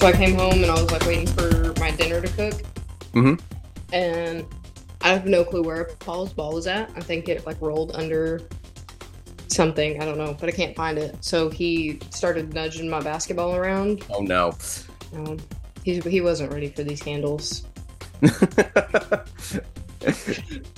[0.00, 2.54] So I came home and I was like waiting for my dinner to cook.
[3.12, 3.34] Mm-hmm.
[3.92, 4.46] And
[5.02, 6.90] I have no clue where Paul's ball was at.
[6.96, 8.40] I think it like rolled under
[9.48, 10.00] something.
[10.00, 11.22] I don't know, but I can't find it.
[11.22, 14.06] So he started nudging my basketball around.
[14.08, 14.56] Oh no.
[15.14, 15.38] Um,
[15.84, 17.64] he, he wasn't ready for these handles.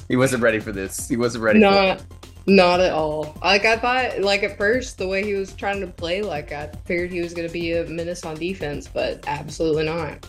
[0.09, 1.09] he wasn't ready for this.
[1.09, 1.61] He wasn't ready.
[1.61, 2.03] Not,
[2.47, 3.37] not at all.
[3.43, 6.69] Like I thought, like at first, the way he was trying to play, like I
[6.85, 10.27] figured he was going to be a menace on defense, but absolutely not.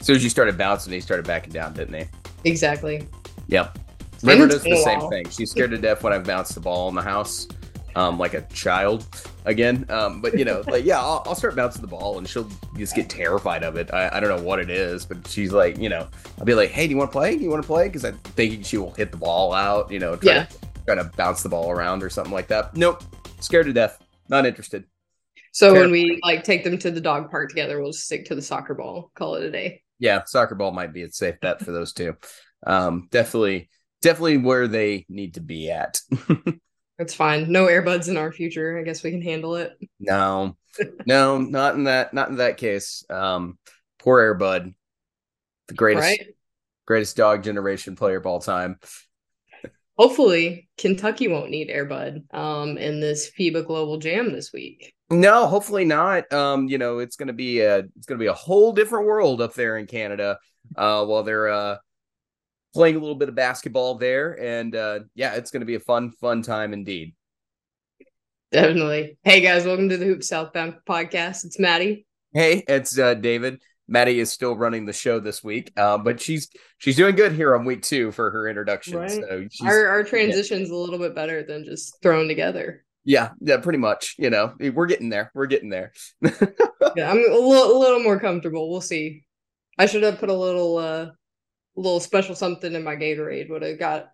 [0.00, 2.04] As soon as you started bouncing, he started backing down, didn't he?
[2.44, 3.06] Exactly.
[3.48, 3.78] Yep.
[4.22, 5.28] River does the same thing.
[5.28, 7.46] She's scared to death when I bounce the ball in the house,
[7.94, 9.06] um, like a child
[9.44, 9.84] again.
[9.90, 12.94] Um, but you know, like yeah, I'll, I'll start bouncing the ball, and she'll just
[12.94, 13.92] get terrified of it.
[13.92, 16.08] I, I don't know what it is, but she's like, you know,
[16.38, 17.36] I'll be like, hey, do you want to play?
[17.36, 17.88] Do you want to play?
[17.88, 20.44] Because I'm thinking she will hit the ball out, you know, try, Yeah.
[20.44, 20.56] to,
[20.86, 22.76] try to bounce the ball around or something like that.
[22.76, 23.02] Nope,
[23.40, 23.98] scared to death.
[24.28, 24.84] Not interested.
[25.52, 28.26] So Fair when we like take them to the dog park together, we'll just stick
[28.26, 29.10] to the soccer ball.
[29.14, 29.82] Call it a day.
[29.98, 32.16] Yeah, soccer ball might be a safe bet for those two.
[32.66, 33.70] Um, definitely,
[34.02, 36.00] definitely where they need to be at.
[36.98, 37.50] That's fine.
[37.50, 38.78] No Air Buds in our future.
[38.78, 39.72] I guess we can handle it.
[40.00, 40.56] No,
[41.06, 43.04] no, not in that, not in that case.
[43.10, 43.58] Um,
[43.98, 44.74] poor Air Bud,
[45.68, 46.34] the greatest, Right?
[46.86, 48.78] greatest dog generation player of all time.
[49.96, 54.92] Hopefully, Kentucky won't need Air Bud um, in this FIBA Global Jam this week.
[55.08, 56.32] No, hopefully not.
[56.32, 59.54] Um, you know, it's gonna be a, it's gonna be a whole different world up
[59.54, 60.38] there in Canada.
[60.76, 61.76] Uh, while they're uh
[62.72, 66.10] playing a little bit of basketball there, and uh, yeah, it's gonna be a fun,
[66.20, 67.14] fun time indeed.
[68.50, 69.18] Definitely.
[69.22, 71.44] Hey guys, welcome to the Hoop Southbound podcast.
[71.44, 72.06] It's Maddy.
[72.32, 73.62] Hey, it's uh, David.
[73.86, 77.54] Maddy is still running the show this week, uh, but she's she's doing good here
[77.54, 78.98] on week two for her introduction.
[78.98, 79.10] Right.
[79.10, 82.84] So she's, Our our transition's a little bit better than just thrown together.
[83.04, 84.14] yeah, yeah, pretty much.
[84.18, 85.30] You know, we're getting there.
[85.34, 85.92] We're getting there.
[86.96, 88.70] Yeah, I'm a little, a little more comfortable.
[88.70, 89.24] We'll see.
[89.78, 91.10] I should have put a little uh
[91.74, 93.50] little special something in my Gatorade.
[93.50, 94.10] Would have got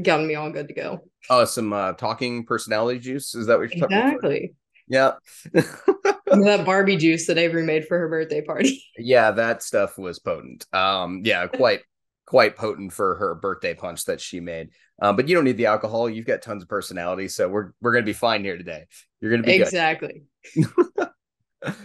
[0.00, 1.00] gotten me all good to go.
[1.28, 3.34] Oh, some uh, talking personality juice.
[3.34, 4.14] Is that what you're talking about?
[4.14, 4.54] Exactly.
[4.86, 5.12] Yeah.
[6.30, 8.82] that Barbie juice that Avery made for her birthday party.
[8.98, 10.66] yeah, that stuff was potent.
[10.72, 11.80] Um, yeah, quite
[12.26, 14.70] quite potent for her birthday punch that she made.
[15.02, 16.08] Um, but you don't need the alcohol.
[16.08, 18.84] You've got tons of personality, so we're we're gonna be fine here today.
[19.20, 20.24] You're gonna be exactly.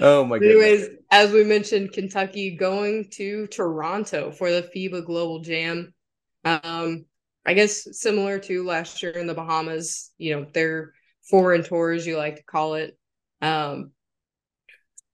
[0.00, 0.56] Oh my goodness.
[0.56, 5.94] Anyways, as we mentioned, Kentucky going to Toronto for the FIBA Global Jam.
[6.44, 7.04] Um,
[7.46, 10.92] I guess similar to last year in the Bahamas, you know, their
[11.30, 12.98] foreign tours, you like to call it.
[13.40, 13.92] Um,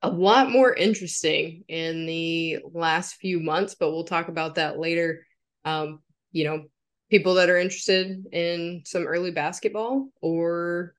[0.03, 5.27] a lot more interesting in the last few months, but we'll talk about that later.
[5.65, 6.01] Um,
[6.33, 6.65] you know,
[7.11, 10.95] people that are interested in some early basketball or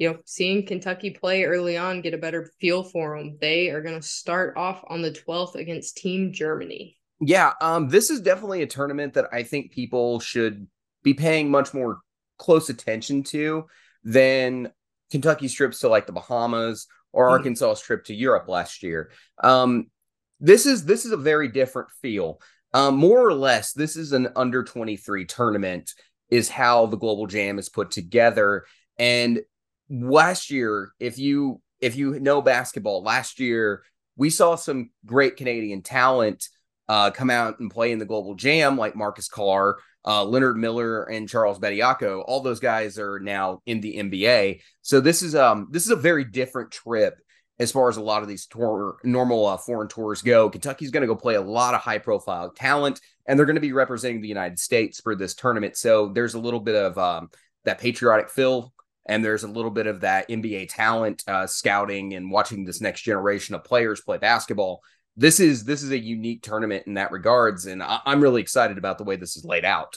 [0.00, 3.36] you know, seeing Kentucky play early on, get a better feel for them.
[3.38, 6.96] They are going to start off on the 12th against Team Germany.
[7.20, 10.66] Yeah, um, this is definitely a tournament that I think people should
[11.02, 11.98] be paying much more
[12.38, 13.66] close attention to
[14.02, 14.72] than
[15.10, 17.32] Kentucky's trips to like the Bahamas or Mhm.
[17.32, 19.10] Arkansas's trip to Europe last year.
[19.42, 19.90] Um,
[20.38, 22.40] this is this is a very different feel.
[22.72, 25.92] Um, more or less, this is an under 23 tournament,
[26.30, 28.64] is how the Global Jam is put together.
[28.98, 29.40] And
[29.88, 33.82] last year, if you if you know basketball, last year
[34.16, 36.48] we saw some great Canadian talent
[36.90, 41.04] uh, come out and play in the Global Jam, like Marcus Carr, uh, Leonard Miller,
[41.04, 42.24] and Charles Bediako.
[42.26, 44.60] All those guys are now in the NBA.
[44.82, 47.16] So this is um this is a very different trip
[47.60, 50.50] as far as a lot of these tour normal uh, foreign tours go.
[50.50, 53.60] Kentucky's going to go play a lot of high profile talent, and they're going to
[53.60, 55.76] be representing the United States for this tournament.
[55.76, 57.30] So there's a little bit of um,
[57.66, 58.72] that patriotic feel.
[59.06, 63.00] And there's a little bit of that NBA talent uh, scouting and watching this next
[63.00, 64.82] generation of players play basketball
[65.16, 68.78] this is this is a unique tournament in that regards and I, i'm really excited
[68.78, 69.96] about the way this is laid out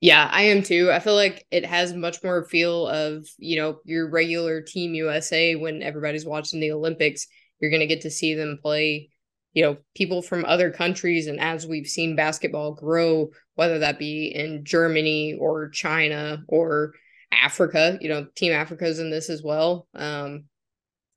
[0.00, 0.90] Yeah, I am too.
[0.92, 5.54] I feel like it has much more feel of, you know, your regular Team USA
[5.54, 7.26] when everybody's watching the Olympics.
[7.58, 9.08] You're going to get to see them play,
[9.54, 11.26] you know, people from other countries.
[11.26, 16.92] And as we've seen basketball grow, whether that be in Germany or China or
[17.32, 19.88] Africa, you know, Team Africa's in this as well.
[19.94, 20.44] Um,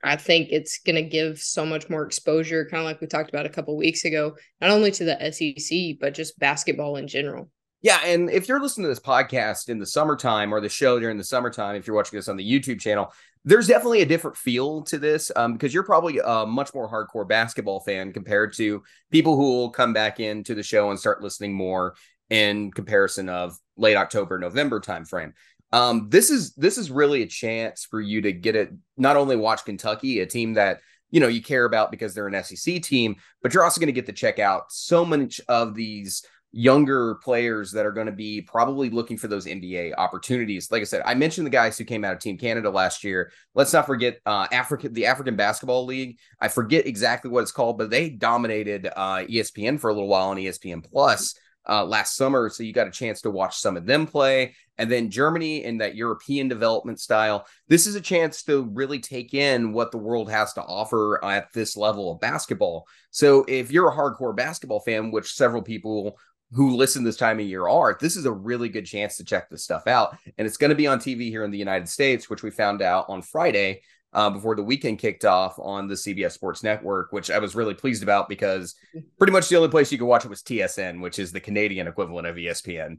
[0.03, 3.29] I think it's going to give so much more exposure, kind of like we talked
[3.29, 7.49] about a couple weeks ago, not only to the SEC, but just basketball in general.
[7.81, 11.17] yeah and if you're listening to this podcast in the summertime or the show during
[11.17, 13.11] the summertime if you're watching this on the youtube channel
[13.45, 17.27] there's definitely a different feel to this um, because you're probably a much more hardcore
[17.27, 21.53] basketball fan compared to people who will come back into the show and start listening
[21.53, 21.93] more
[22.29, 25.31] in comparison of late october november timeframe
[25.71, 29.35] um, this is this is really a chance for you to get it not only
[29.35, 30.79] watch kentucky a team that
[31.11, 33.93] you know you care about because they're an SEC team, but you're also going to
[33.93, 36.23] get to check out so much of these
[36.53, 40.71] younger players that are going to be probably looking for those NBA opportunities.
[40.71, 43.31] Like I said, I mentioned the guys who came out of Team Canada last year.
[43.53, 46.17] Let's not forget uh, Africa, the African Basketball League.
[46.39, 50.29] I forget exactly what it's called, but they dominated uh, ESPN for a little while
[50.29, 51.35] on ESPN Plus
[51.67, 52.49] uh, last summer.
[52.49, 54.55] So you got a chance to watch some of them play.
[54.77, 57.47] And then Germany in that European development style.
[57.67, 61.51] This is a chance to really take in what the world has to offer at
[61.53, 62.87] this level of basketball.
[63.09, 66.17] So if you're a hardcore basketball fan, which several people
[66.53, 69.49] who listen this time of year are, this is a really good chance to check
[69.49, 70.17] this stuff out.
[70.37, 72.81] And it's going to be on TV here in the United States, which we found
[72.81, 73.81] out on Friday
[74.17, 77.75] uh, before the weekend kicked off on the CBS Sports Network, which I was really
[77.75, 78.73] pleased about because
[79.19, 81.87] pretty much the only place you could watch it was TSN, which is the Canadian
[81.87, 82.97] equivalent of ESPN.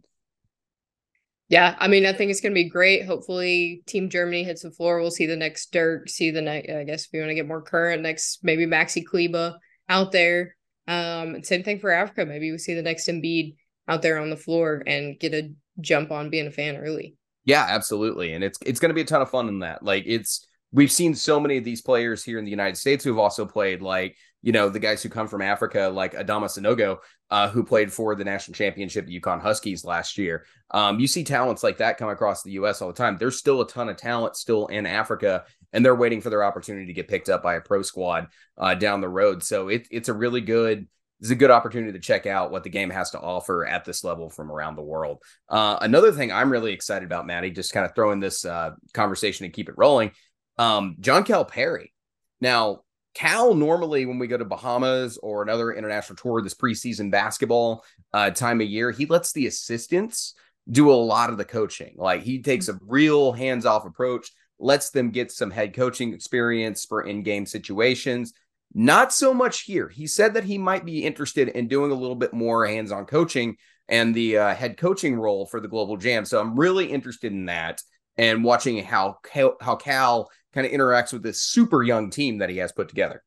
[1.48, 3.04] Yeah, I mean, I think it's going to be great.
[3.04, 5.00] Hopefully, Team Germany hits the floor.
[5.00, 7.48] We'll see the next Dirk, see the next, I guess, if you want to get
[7.48, 9.56] more current, next maybe Maxi Kleber
[9.88, 10.54] out there.
[10.86, 12.26] Um, same thing for Africa.
[12.26, 13.56] Maybe we see the next Embiid
[13.88, 15.50] out there on the floor and get a
[15.80, 17.16] jump on being a fan early.
[17.44, 18.34] Yeah, absolutely.
[18.34, 19.82] And it's it's going to be a ton of fun in that.
[19.82, 23.18] Like it's we've seen so many of these players here in the United States who've
[23.18, 26.98] also played like, you know, the guys who come from Africa, like Adama Sanogo,
[27.30, 30.44] uh, who played for the national championship UConn Huskies last year.
[30.70, 33.16] Um, you see talents like that come across the US all the time.
[33.18, 36.86] There's still a ton of talent still in Africa, and they're waiting for their opportunity
[36.86, 39.42] to get picked up by a pro squad uh, down the road.
[39.42, 40.86] So it, it's a really good
[41.20, 44.04] it's a good opportunity to check out what the game has to offer at this
[44.04, 45.20] level from around the world.
[45.48, 49.44] Uh, another thing I'm really excited about, Maddy, just kind of throwing this uh, conversation
[49.44, 50.12] and keep it rolling,
[50.58, 51.92] um, John Calipari.
[52.40, 52.80] Now,
[53.14, 58.30] Cal normally when we go to Bahamas or another international tour this preseason basketball uh,
[58.30, 60.34] time of year, he lets the assistants
[60.70, 61.94] do a lot of the coaching.
[61.96, 67.02] Like he takes a real hands-off approach, lets them get some head coaching experience for
[67.02, 68.34] in-game situations.
[68.74, 69.88] Not so much here.
[69.88, 73.56] He said that he might be interested in doing a little bit more hands-on coaching
[73.88, 76.24] and the uh, head coaching role for the Global Jam.
[76.24, 77.82] So I'm really interested in that
[78.18, 79.18] and watching how
[79.60, 83.22] how Cal kind of interacts with this super young team that he has put together.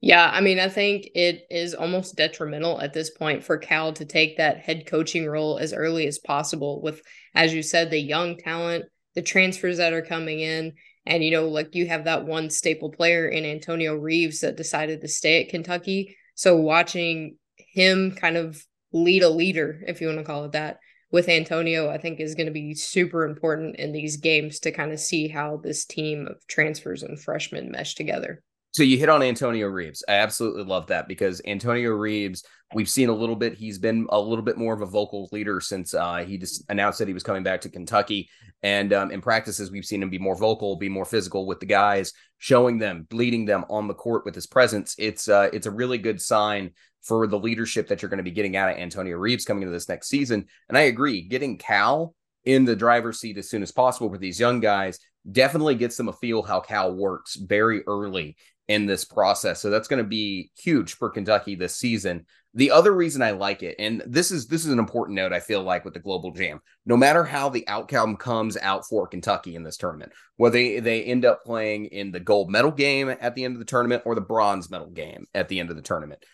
[0.00, 4.04] Yeah, I mean, I think it is almost detrimental at this point for Cal to
[4.04, 7.02] take that head coaching role as early as possible with,
[7.34, 10.72] as you said, the young talent, the transfers that are coming in.
[11.04, 15.02] And, you know, like you have that one staple player in Antonio Reeves that decided
[15.02, 16.16] to stay at Kentucky.
[16.34, 18.60] So watching him kind of
[18.92, 20.78] lead a leader, if you want to call it that,
[21.10, 24.92] with Antonio, I think is going to be super important in these games to kind
[24.92, 28.42] of see how this team of transfers and freshmen mesh together.
[28.76, 30.04] So you hit on Antonio Reeves.
[30.06, 32.44] I absolutely love that because Antonio Reeves,
[32.74, 33.54] we've seen a little bit.
[33.54, 36.98] He's been a little bit more of a vocal leader since uh, he just announced
[36.98, 38.28] that he was coming back to Kentucky.
[38.62, 41.64] And um, in practices, we've seen him be more vocal, be more physical with the
[41.64, 44.94] guys, showing them, leading them on the court with his presence.
[44.98, 48.30] It's uh, it's a really good sign for the leadership that you're going to be
[48.30, 50.44] getting out of Antonio Reeves coming into this next season.
[50.68, 52.14] And I agree, getting Cal
[52.44, 54.98] in the driver's seat as soon as possible with these young guys
[55.30, 58.36] definitely gets them a feel how Cal works very early
[58.68, 59.60] in this process.
[59.60, 62.26] So that's going to be huge for Kentucky this season.
[62.54, 65.40] The other reason I like it, and this is this is an important note I
[65.40, 69.56] feel like with the Global Jam, no matter how the outcome comes out for Kentucky
[69.56, 73.34] in this tournament, whether they, they end up playing in the gold medal game at
[73.34, 75.82] the end of the tournament or the bronze medal game at the end of the
[75.82, 76.24] tournament,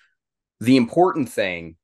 [0.61, 1.77] the important thing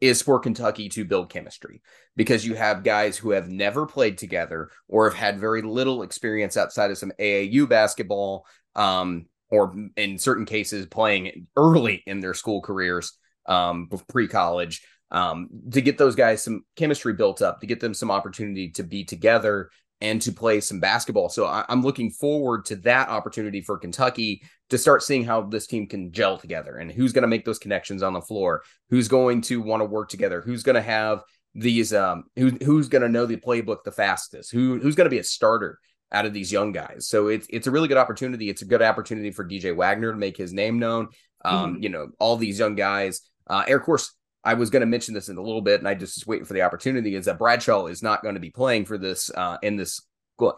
[0.00, 1.80] is for Kentucky to build chemistry
[2.16, 6.56] because you have guys who have never played together or have had very little experience
[6.56, 12.62] outside of some AAU basketball, um, or in certain cases playing early in their school
[12.62, 13.12] careers,
[13.46, 17.92] um, pre college, um, to get those guys some chemistry built up, to get them
[17.92, 19.68] some opportunity to be together
[20.00, 21.28] and to play some basketball.
[21.28, 25.66] So I, am looking forward to that opportunity for Kentucky to start seeing how this
[25.66, 29.06] team can gel together and who's going to make those connections on the floor, who's
[29.06, 31.22] going to want to work together, who's going to have
[31.54, 35.10] these, um, who, who's going to know the playbook the fastest, who who's going to
[35.10, 35.78] be a starter
[36.12, 37.08] out of these young guys.
[37.08, 38.48] So it's it's a really good opportunity.
[38.48, 41.08] It's a good opportunity for DJ Wagner to make his name known.
[41.44, 41.82] Um, mm-hmm.
[41.82, 43.22] You know, all these young guys.
[43.48, 44.14] Uh, Air Course
[44.44, 46.44] I was going to mention this in a little bit, and I just was waiting
[46.44, 47.14] for the opportunity.
[47.14, 50.00] Is that Bradshaw is not going to be playing for this uh, in this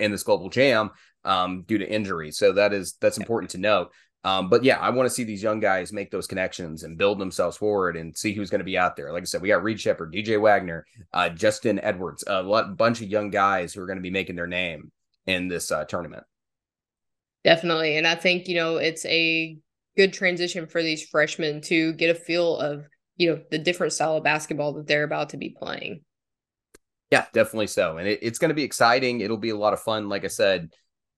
[0.01, 0.91] in this global jam
[1.25, 3.93] um, due to injury, so that is that's important to note.
[4.25, 7.19] Um, but yeah, I want to see these young guys make those connections and build
[7.19, 9.13] themselves forward and see who's going to be out there.
[9.13, 13.03] Like I said, we got Reed Sheppard, DJ Wagner, uh, Justin Edwards, a lot, bunch
[13.03, 14.91] of young guys who are going to be making their name
[15.27, 16.25] in this uh, tournament.
[17.45, 19.59] Definitely, and I think you know it's a
[19.97, 24.17] good transition for these freshmen to get a feel of you know the different style
[24.17, 26.01] of basketball that they're about to be playing
[27.13, 29.79] yeah definitely so and it, it's going to be exciting it'll be a lot of
[29.79, 30.69] fun like i said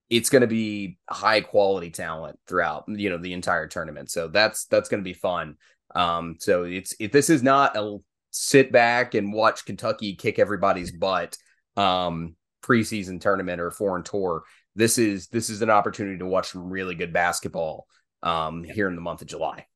[0.08, 4.10] it's going to be high quality talent throughout you know the entire tournament.
[4.10, 5.56] So that's that's going to be fun.
[5.94, 7.98] Um, so it's if this is not a
[8.30, 11.36] sit back and watch Kentucky kick everybody's butt
[11.76, 12.34] um
[12.66, 14.42] preseason tournament or foreign tour.
[14.74, 17.86] This is this is an opportunity to watch some really good basketball
[18.22, 19.66] um here in the month of July.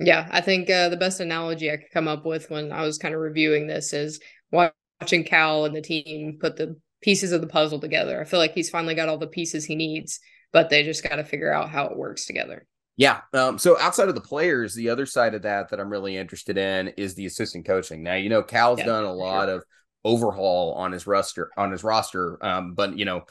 [0.00, 2.98] Yeah, I think uh, the best analogy I could come up with when I was
[2.98, 4.20] kind of reviewing this is
[4.50, 8.20] watching Cal and the team put the pieces of the puzzle together.
[8.20, 10.18] I feel like he's finally got all the pieces he needs,
[10.52, 12.66] but they just got to figure out how it works together.
[12.96, 13.20] Yeah.
[13.32, 16.56] Um, so outside of the players, the other side of that that I'm really interested
[16.56, 18.02] in is the assistant coaching.
[18.02, 19.56] Now, you know, Cal's yeah, done a lot sure.
[19.56, 19.64] of
[20.04, 23.24] overhaul on his roster on his roster, um, but you know,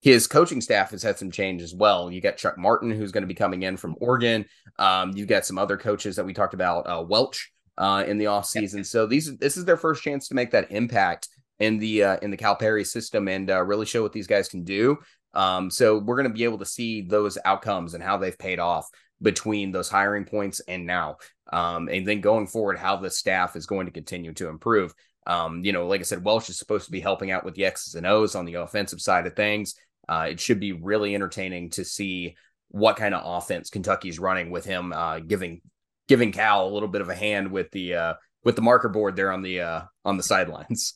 [0.00, 2.10] his coaching staff has had some change as well.
[2.10, 4.44] You got Chuck Martin, who's going to be coming in from Oregon.
[4.78, 8.26] Um, you've got some other coaches that we talked about, uh, Welch, uh, in the
[8.26, 8.78] offseason.
[8.78, 8.82] Yeah.
[8.82, 12.30] So these this is their first chance to make that impact in the uh, in
[12.30, 14.98] the Calipari system and uh, really show what these guys can do.
[15.34, 18.58] Um, so we're going to be able to see those outcomes and how they've paid
[18.58, 18.88] off
[19.20, 21.16] between those hiring points and now.
[21.52, 24.94] Um, and then going forward, how the staff is going to continue to improve.
[25.26, 27.64] Um, you know, like I said, Welsh is supposed to be helping out with the
[27.64, 29.74] X's and O's on the offensive side of things.
[30.08, 32.36] Uh, it should be really entertaining to see
[32.68, 35.62] what kind of offense Kentucky's running with him, uh, giving
[36.08, 38.14] giving Cal a little bit of a hand with the uh,
[38.44, 40.94] with the marker board there on the uh, on the sidelines.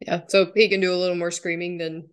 [0.00, 2.08] Yeah, so he can do a little more screaming than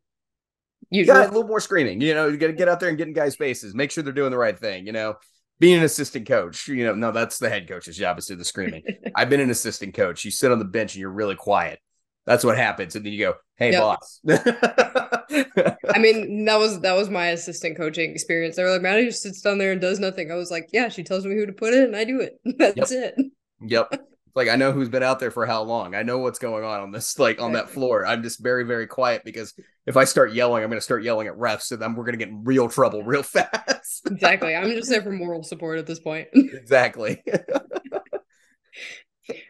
[0.90, 1.18] usually.
[1.18, 2.02] Yeah, a little more screaming.
[2.02, 4.04] You know, you got to get out there and get in guys' faces, make sure
[4.04, 4.86] they're doing the right thing.
[4.86, 5.16] You know,
[5.62, 8.38] being an assistant coach, you know, no, that's the head coach's job is to do
[8.38, 8.84] the screaming.
[9.16, 10.26] I've been an assistant coach.
[10.26, 11.80] You sit on the bench and you're really quiet.
[12.26, 13.82] That's what happens, and then you go, "Hey, yep.
[13.82, 18.56] boss." I mean, that was that was my assistant coaching experience.
[18.56, 20.90] They were like, "Maddy just sits down there and does nothing." I was like, "Yeah,
[20.90, 22.40] she tells me who to put it, and I do it.
[22.58, 23.14] That's yep.
[23.18, 23.26] it."
[23.62, 25.96] Yep like I know who's been out there for how long.
[25.96, 28.06] I know what's going on on this, like on that floor.
[28.06, 29.54] I'm just very, very quiet because
[29.86, 32.18] if I start yelling, I'm going to start yelling at refs, and then we're going
[32.18, 34.08] to get in real trouble real fast.
[34.10, 34.56] exactly.
[34.56, 36.28] I'm just there for moral support at this point.
[36.34, 37.22] exactly.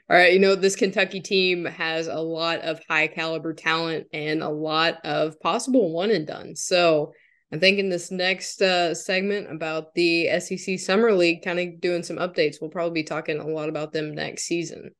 [0.09, 4.43] All right, you know, this Kentucky team has a lot of high caliber talent and
[4.43, 6.55] a lot of possible one and done.
[6.55, 7.13] So
[7.53, 12.01] I think in this next uh, segment about the SEC Summer League, kind of doing
[12.01, 14.91] some updates, we'll probably be talking a lot about them next season.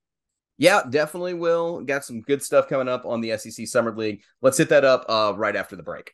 [0.58, 1.82] Yeah, definitely will.
[1.82, 4.22] Got some good stuff coming up on the SEC Summer League.
[4.42, 6.14] Let's hit that up uh, right after the break.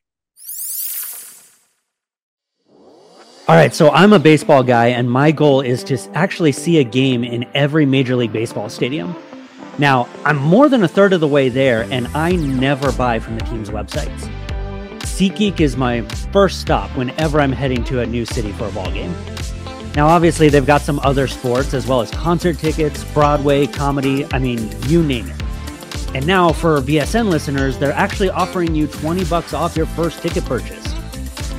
[3.50, 6.84] All right, so I'm a baseball guy, and my goal is to actually see a
[6.84, 9.15] game in every Major League Baseball stadium.
[9.79, 13.38] Now, I'm more than a third of the way there, and I never buy from
[13.38, 14.29] the team's websites.
[15.17, 18.91] SeatGeek is my first stop whenever I'm heading to a new city for a ball
[18.91, 19.12] game.
[19.95, 24.38] Now, obviously, they've got some other sports as well as concert tickets, Broadway, comedy, I
[24.38, 25.41] mean, you name it.
[26.13, 30.45] And now for VSN listeners, they're actually offering you 20 bucks off your first ticket
[30.45, 30.86] purchase.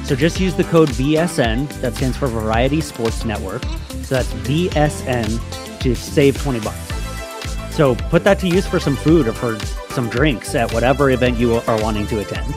[0.04, 3.64] So just use the code VSN, that stands for Varsity Sports Network.
[4.04, 7.74] So that's VSN to save 20 bucks.
[7.74, 9.58] So put that to use for some food or for
[9.92, 12.54] some drinks at whatever event you are wanting to attend.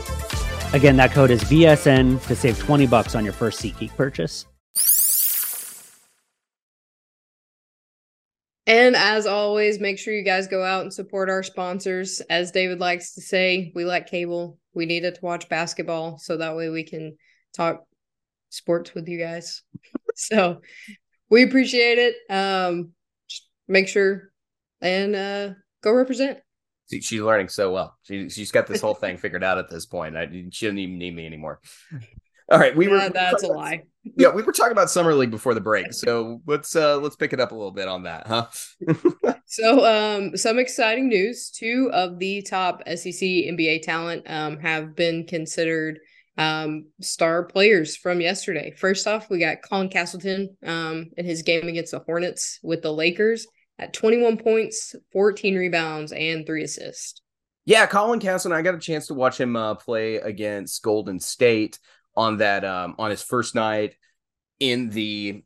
[0.73, 4.45] Again, that code is VSN to save 20 bucks on your first SeatGeek purchase.
[8.65, 12.21] And as always, make sure you guys go out and support our sponsors.
[12.21, 14.59] As David likes to say, we like cable.
[14.73, 17.17] We need it to watch basketball so that way we can
[17.53, 17.83] talk
[18.47, 19.63] sports with you guys.
[20.15, 20.61] so
[21.29, 22.15] we appreciate it.
[22.29, 22.93] Um,
[23.67, 24.31] make sure
[24.79, 25.49] and uh,
[25.81, 26.39] go represent
[26.99, 27.97] she's learning so well.
[28.03, 30.17] She she's got this whole thing figured out at this point.
[30.17, 31.61] I she doesn't even need me anymore.
[32.51, 33.83] All right, we yeah, were that's a lie.
[34.17, 37.31] yeah, we were talking about summer league before the break, so let's uh let's pick
[37.31, 38.47] it up a little bit on that, huh?
[39.45, 45.25] so, um, some exciting news: two of the top SEC NBA talent um have been
[45.25, 45.99] considered
[46.37, 48.71] um star players from yesterday.
[48.71, 52.91] First off, we got Colin Castleton um in his game against the Hornets with the
[52.91, 53.47] Lakers
[53.81, 57.21] at 21 points, 14 rebounds, and three assists.
[57.65, 61.79] Yeah, Colin Castle, I got a chance to watch him uh, play against Golden State
[62.15, 63.95] on that um, on his first night
[64.59, 65.43] in the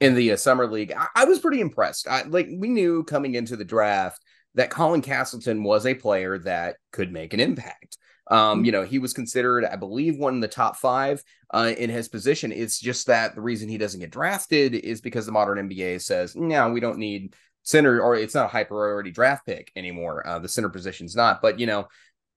[0.00, 0.92] in the uh, summer league.
[0.92, 2.08] I, I was pretty impressed.
[2.08, 4.20] I, like we knew coming into the draft
[4.54, 7.98] that Colin Castleton was a player that could make an impact.
[8.30, 8.64] Um, mm-hmm.
[8.64, 12.08] you know, he was considered, I believe, one in the top five uh, in his
[12.08, 12.52] position.
[12.52, 16.34] It's just that the reason he doesn't get drafted is because the modern NBA says,
[16.34, 20.26] no, we don't need center, or it's not a high priority draft pick anymore.
[20.26, 21.42] Uh, the center position's not.
[21.42, 21.88] But, you know,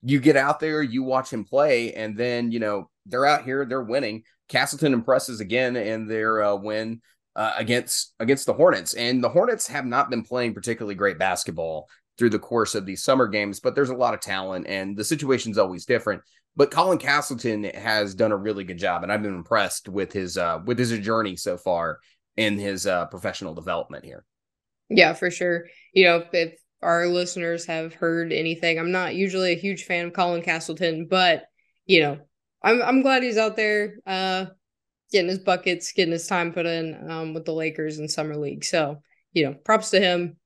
[0.03, 3.65] you get out there, you watch him play, and then, you know, they're out here,
[3.65, 4.23] they're winning.
[4.49, 7.01] Castleton impresses again in their uh, win
[7.35, 11.87] uh, against against the Hornets, and the Hornets have not been playing particularly great basketball
[12.17, 15.03] through the course of these summer games, but there's a lot of talent and the
[15.03, 16.21] situation's always different.
[16.55, 20.37] But Colin Castleton has done a really good job, and I've been impressed with his
[20.37, 21.99] uh, with his journey so far
[22.35, 24.25] in his uh, professional development here.
[24.89, 25.65] Yeah, for sure.
[25.93, 30.13] You know, if our listeners have heard anything, I'm not usually a huge fan of
[30.13, 31.43] Colin Castleton, but
[31.85, 32.17] you know,
[32.63, 34.45] I'm I'm glad he's out there uh
[35.11, 38.65] getting his buckets, getting his time put in um with the Lakers in summer league.
[38.65, 40.37] So, you know, props to him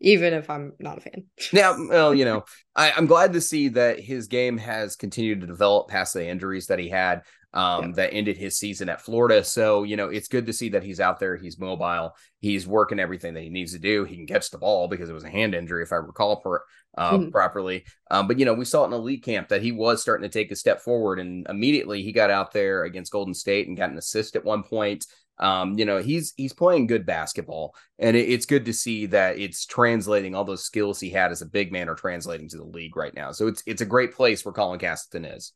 [0.00, 1.24] even if I'm not a fan.
[1.52, 5.46] Now, well, you know, I, am glad to see that his game has continued to
[5.46, 7.92] develop past the injuries that he had um, yeah.
[7.96, 9.42] that ended his season at Florida.
[9.42, 11.36] So, you know, it's good to see that he's out there.
[11.36, 12.14] He's mobile.
[12.38, 14.04] He's working everything that he needs to do.
[14.04, 16.62] He can catch the ball because it was a hand injury, if I recall per,
[16.96, 17.30] uh, mm-hmm.
[17.30, 17.84] properly.
[18.10, 20.32] Um, but, you know, we saw it in elite camp that he was starting to
[20.32, 21.18] take a step forward.
[21.18, 24.62] And immediately he got out there against Golden State and got an assist at one
[24.62, 25.06] point.
[25.40, 29.38] Um, you know, he's he's playing good basketball, and it, it's good to see that
[29.38, 32.64] it's translating all those skills he had as a big man are translating to the
[32.64, 33.32] league right now.
[33.32, 35.52] So it's it's a great place where Colin Castleton is.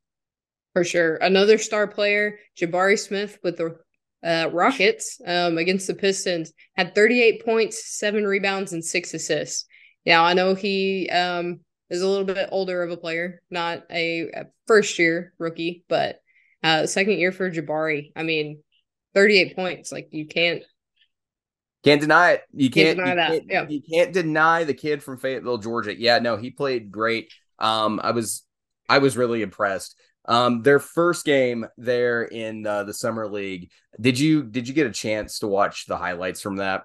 [0.73, 1.17] For sure.
[1.17, 3.76] Another star player, Jabari Smith with the
[4.25, 9.67] uh, Rockets um, against the Pistons, had 38 points, seven rebounds, and six assists.
[10.05, 11.61] Now, I know he um,
[11.91, 16.21] is a little bit older of a player, not a, a first year rookie, but
[16.62, 18.11] uh, second year for Jabari.
[18.17, 18.62] I mean,
[19.14, 19.92] 38 points.
[19.92, 20.62] Like, you can't.
[21.85, 22.42] Can't deny it.
[22.52, 23.30] You can't, can't deny you that.
[23.30, 23.66] Can't, yeah.
[23.68, 25.99] You can't deny the kid from Fayetteville, Georgia.
[25.99, 27.30] Yeah, no, he played great.
[27.59, 28.42] Um, I was
[28.88, 29.97] I was really impressed.
[30.26, 33.71] Um, their first game there in uh, the summer league.
[34.00, 36.85] Did you did you get a chance to watch the highlights from that?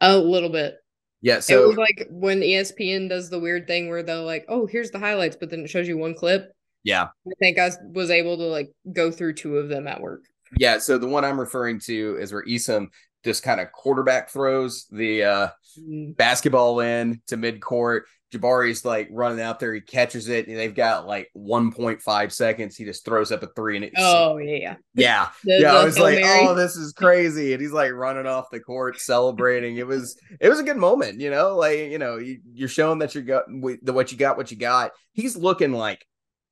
[0.00, 0.76] A little bit.
[1.22, 4.66] Yeah, so it was like when ESPN does the weird thing where they're like, "Oh,
[4.66, 6.52] here's the highlights," but then it shows you one clip.
[6.82, 10.24] Yeah, I think I was able to like go through two of them at work.
[10.58, 12.88] Yeah, so the one I'm referring to is where Easom
[13.24, 16.12] just kind of quarterback throws the uh, mm-hmm.
[16.12, 18.02] basketball in to midcourt.
[18.34, 22.76] Jabari's like running out there, he catches it, and they've got like 1.5 seconds.
[22.76, 25.72] He just throws up a three, and it's oh yeah, yeah, the, yeah.
[25.72, 26.46] The I was like, Mary.
[26.46, 29.76] oh, this is crazy, and he's like running off the court celebrating.
[29.76, 32.98] it was it was a good moment, you know, like you know, you, are showing
[32.98, 34.90] that you're got the what you got, what you got.
[35.12, 36.04] He's looking like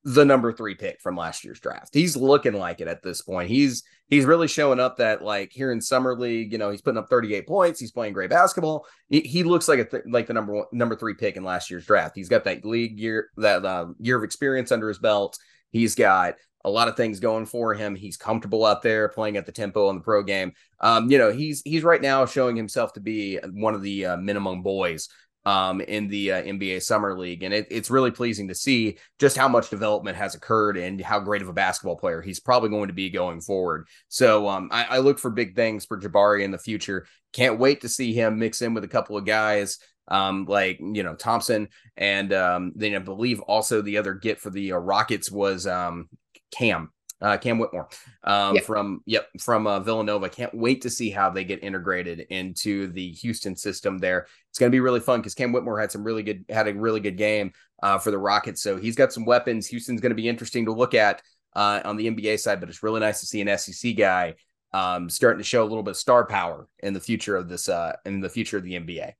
[0.05, 1.95] the number three pick from last year's draft.
[1.95, 3.49] He's looking like it at this point.
[3.49, 6.99] He's he's really showing up that like here in summer league, you know, he's putting
[6.99, 7.79] up 38 points.
[7.79, 8.87] He's playing great basketball.
[9.09, 11.71] He, he looks like a th- like the number one number three pick in last
[11.71, 12.17] year's draft.
[12.17, 15.39] He's got that league year that uh, year of experience under his belt.
[15.71, 16.35] He's got
[16.65, 17.95] a lot of things going for him.
[17.95, 20.53] He's comfortable out there playing at the tempo on the pro game.
[20.81, 24.17] Um, you know, he's he's right now showing himself to be one of the uh,
[24.17, 25.09] minimum boys
[25.45, 27.43] um, in the uh, NBA Summer League.
[27.43, 31.19] And it, it's really pleasing to see just how much development has occurred and how
[31.19, 33.89] great of a basketball player he's probably going to be going forward.
[34.09, 37.07] So um, I, I, look for big things for Jabari in the future.
[37.33, 39.79] Can't wait to see him mix in with a couple of guys
[40.09, 41.69] um, like, you know, Thompson.
[41.97, 46.09] And um, then I believe also the other get for the uh, Rockets was um,
[46.53, 46.92] Cam
[47.23, 47.89] uh, Cam Whitmore
[48.25, 48.65] um, yep.
[48.65, 50.29] from yep from uh, Villanova.
[50.29, 53.99] Can't wait to see how they get integrated into the Houston system.
[53.99, 56.69] There, it's going to be really fun because Cam Whitmore had some really good had
[56.69, 58.63] a really good game uh, for the Rockets.
[58.63, 59.67] So he's got some weapons.
[59.69, 61.23] Houston's going to be interesting to look at
[61.55, 64.35] uh, on the NBA side, but it's really nice to see an SEC guy
[64.73, 67.69] um, starting to show a little bit of star power in the future of this
[67.69, 69.13] uh, in the future of the NBA.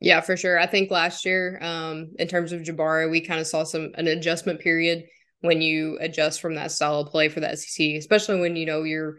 [0.00, 0.58] Yeah, for sure.
[0.58, 4.08] I think last year, um, in terms of Jabari, we kind of saw some an
[4.08, 5.04] adjustment period
[5.42, 8.84] when you adjust from that style of play for the SEC, especially when you know
[8.84, 9.18] you're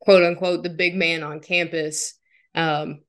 [0.00, 2.14] quote unquote the big man on campus,
[2.54, 3.00] um,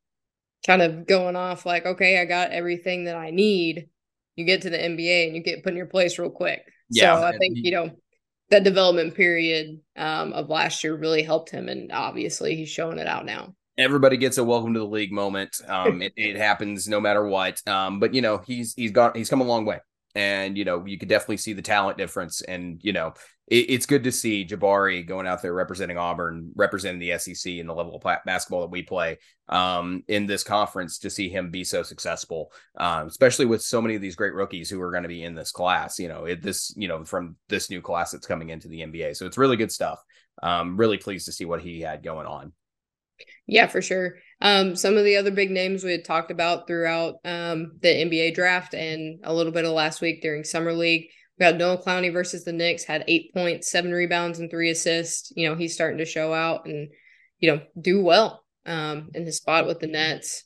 [0.66, 3.90] kind of going off like, okay, I got everything that I need.
[4.36, 6.64] You get to the NBA and you get put in your place real quick.
[6.90, 7.92] Yeah, so I think you know
[8.50, 13.08] that development period um, of last year really helped him, and obviously he's showing it
[13.08, 15.60] out now everybody gets a welcome to the league moment.
[15.68, 17.62] Um, it, it, happens no matter what.
[17.68, 19.80] Um, but you know, he's he's gone he's come a long way
[20.16, 22.42] and you know you could definitely see the talent difference.
[22.42, 23.14] And you know
[23.48, 27.70] it, it's good to see jabari going out there representing auburn representing the sec and
[27.70, 29.18] the level of basketball that we play
[29.50, 33.94] um, in this conference to see him be so successful um, especially with so many
[33.94, 36.42] of these great rookies who are going to be in this class you know it,
[36.42, 39.58] this you know from this new class that's coming into the nba so it's really
[39.58, 40.02] good stuff.
[40.42, 42.54] Um, really pleased to see what he had going on.
[43.48, 44.16] Yeah, for sure.
[44.42, 48.36] Um, some of the other big names we had talked about throughout um, the NBA
[48.36, 51.08] draft and a little bit of last week during summer league.
[51.38, 55.32] We got Noah Clowney versus the Knicks, had eight points, seven rebounds, and three assists.
[55.36, 56.90] You know, he's starting to show out and,
[57.40, 60.44] you know, do well um, in his spot with the Nets.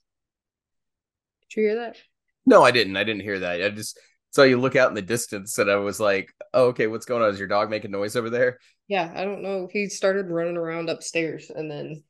[1.49, 1.97] Did you hear that?
[2.45, 2.97] No, I didn't.
[2.97, 3.61] I didn't hear that.
[3.61, 3.99] I just
[4.31, 7.23] saw you look out in the distance and I was like, oh, okay, what's going
[7.23, 7.29] on?
[7.29, 8.59] Is your dog making noise over there?
[8.87, 9.67] Yeah, I don't know.
[9.71, 12.03] He started running around upstairs and then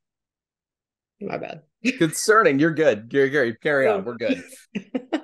[1.22, 1.62] my bad.
[1.98, 2.60] Concerning.
[2.60, 3.10] You're good.
[3.12, 3.54] You're.
[3.56, 4.04] Carry on.
[4.04, 4.44] We're good.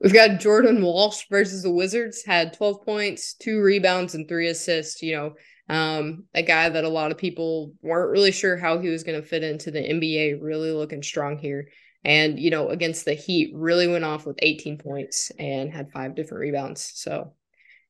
[0.00, 5.00] We've got Jordan Walsh versus the Wizards, had 12 points, two rebounds, and three assists.
[5.00, 5.34] You know,
[5.68, 9.20] um, a guy that a lot of people weren't really sure how he was going
[9.20, 11.68] to fit into the NBA, really looking strong here.
[12.04, 16.16] And, you know, against the Heat, really went off with 18 points and had five
[16.16, 16.90] different rebounds.
[16.96, 17.34] So,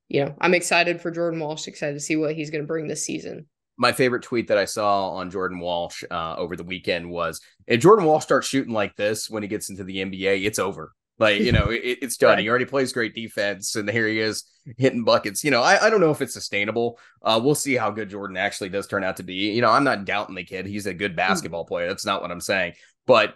[0.09, 2.89] you know, I'm excited for Jordan Walsh, excited to see what he's going to bring
[2.89, 7.11] this season my favorite tweet that I saw on Jordan Walsh uh, over the weekend
[7.11, 10.59] was if Jordan Walsh starts shooting like this when he gets into the NBA, it's
[10.59, 10.93] over.
[11.19, 12.31] Like, you know, it, it's done.
[12.31, 12.41] Right.
[12.41, 14.45] He already plays great defense, and here he is
[14.79, 15.45] hitting buckets.
[15.45, 16.99] You know, I, I don't know if it's sustainable.
[17.23, 19.53] Uh, we'll see how good Jordan actually does turn out to be.
[19.53, 20.67] You know, I'm not doubting the kid.
[20.67, 21.17] He's a good hmm.
[21.17, 21.87] basketball player.
[21.87, 22.75] That's not what I'm saying.
[23.07, 23.35] But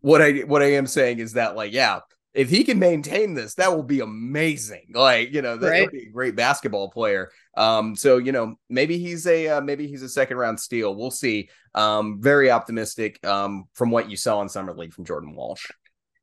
[0.00, 2.00] what I what I am saying is that, like, yeah,
[2.34, 4.86] if he can maintain this, that will be amazing.
[4.94, 5.90] Like, you know, that right.
[5.90, 7.30] be a great basketball player.
[7.56, 10.94] Um, so you know, maybe he's a uh, maybe he's a second round steal.
[10.94, 11.48] We'll see.
[11.74, 15.66] Um, very optimistic um from what you saw in summer league from Jordan Walsh.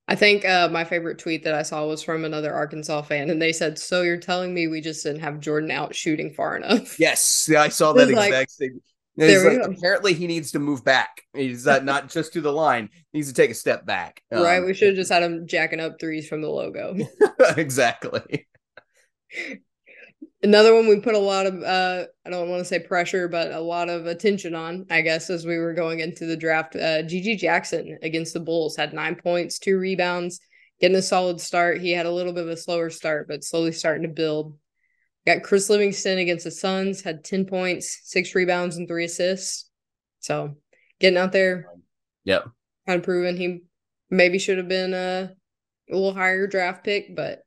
[0.07, 3.41] I think uh, my favorite tweet that I saw was from another Arkansas fan, and
[3.41, 6.99] they said, "So you're telling me we just didn't have Jordan out shooting far enough?"
[6.99, 8.81] Yes, I saw that exact like, thing.
[9.17, 11.21] Like, apparently, he needs to move back.
[11.33, 14.21] He's uh, not just to the line; he needs to take a step back.
[14.31, 14.63] Um, right.
[14.63, 16.97] We should have just had him jacking up threes from the logo.
[17.57, 18.47] exactly.
[20.43, 23.51] Another one we put a lot of uh, I don't want to say pressure, but
[23.51, 26.75] a lot of attention on, I guess, as we were going into the draft.
[26.75, 30.41] Uh, GG Jackson against the Bulls had nine points, two rebounds,
[30.81, 31.81] getting a solid start.
[31.81, 34.57] He had a little bit of a slower start, but slowly starting to build.
[35.25, 39.69] Got Chris Livingston against the Suns, had 10 points, six rebounds, and three assists.
[40.19, 40.55] So
[40.99, 41.67] getting out there.
[42.25, 42.47] Yep.
[42.87, 43.61] Kind of proven he
[44.09, 45.31] maybe should have been a,
[45.89, 47.41] a little higher draft pick, but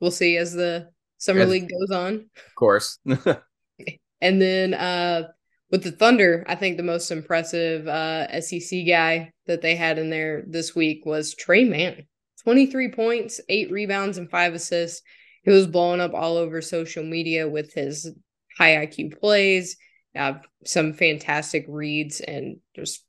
[0.00, 0.88] we'll see as the
[1.18, 2.28] summer league goes on.
[2.36, 2.98] Of course.
[4.20, 5.28] and then uh
[5.70, 10.10] with the Thunder, I think the most impressive uh SEC guy that they had in
[10.10, 12.06] there this week was Tre Mann.
[12.42, 15.02] 23 points, eight rebounds, and five assists.
[15.42, 18.12] He was blowing up all over social media with his
[18.58, 19.76] high IQ plays,
[20.16, 23.04] uh, some fantastic reads, and just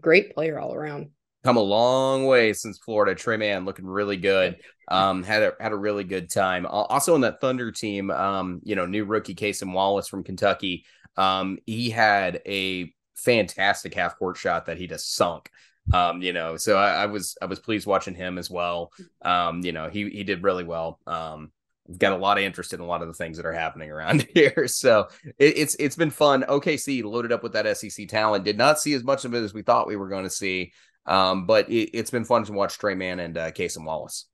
[0.00, 1.10] great player all around
[1.42, 3.14] come a long way since Florida.
[3.14, 4.58] Tre Mann looking really good.
[4.88, 6.66] Um, had a had a really good time.
[6.66, 10.84] Also on that Thunder team, um, you know, new rookie Cason Wallace from Kentucky.
[11.16, 15.50] Um, he had a fantastic half court shot that he just sunk.
[15.92, 18.92] Um, you know, so I, I was I was pleased watching him as well.
[19.22, 20.98] Um, you know, he he did really well.
[21.06, 21.52] Um,
[21.90, 23.90] we've got a lot of interest in a lot of the things that are happening
[23.90, 24.68] around here.
[24.68, 26.44] So it, it's it's been fun.
[26.44, 28.44] OKC loaded up with that SEC talent.
[28.44, 30.72] Did not see as much of it as we thought we were going to see.
[31.06, 34.26] Um, but it, has been fun to watch Tre Mann and uh, Cason Wallace.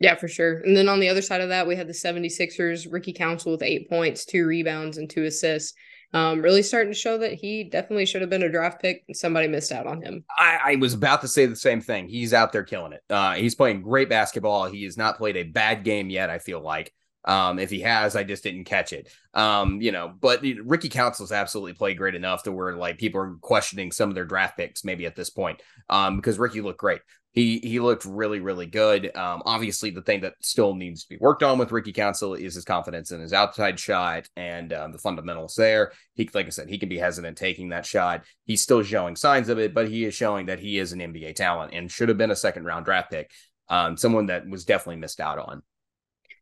[0.00, 0.58] Yeah, for sure.
[0.60, 3.62] And then on the other side of that, we had the 76ers, Ricky Council with
[3.62, 5.74] eight points, two rebounds, and two assists.
[6.12, 9.04] Um, really starting to show that he definitely should have been a draft pick.
[9.12, 10.24] Somebody missed out on him.
[10.38, 12.08] I, I was about to say the same thing.
[12.08, 13.02] He's out there killing it.
[13.10, 14.66] Uh, he's playing great basketball.
[14.66, 16.92] He has not played a bad game yet, I feel like.
[17.26, 19.10] Um, if he has, I just didn't catch it.
[19.34, 23.36] Um, you know, but Ricky Council's absolutely played great enough to where like people are
[23.40, 25.60] questioning some of their draft picks maybe at this point.
[25.90, 27.00] Um, because Ricky looked great.
[27.32, 29.14] He he looked really really good.
[29.14, 32.54] Um, obviously the thing that still needs to be worked on with Ricky Council is
[32.54, 35.92] his confidence in his outside shot and um, the fundamentals there.
[36.14, 38.24] He like I said, he can be hesitant taking that shot.
[38.46, 41.34] He's still showing signs of it, but he is showing that he is an NBA
[41.34, 43.30] talent and should have been a second round draft pick.
[43.68, 45.62] Um, someone that was definitely missed out on.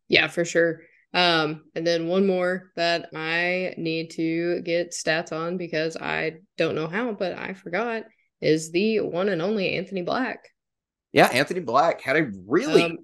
[0.08, 0.80] Yeah, for sure.
[1.14, 6.74] Um, and then one more that I need to get stats on because I don't
[6.74, 8.02] know how, but I forgot
[8.40, 10.40] is the one and only Anthony Black.
[11.12, 12.98] Yeah, Anthony Black had a really, um,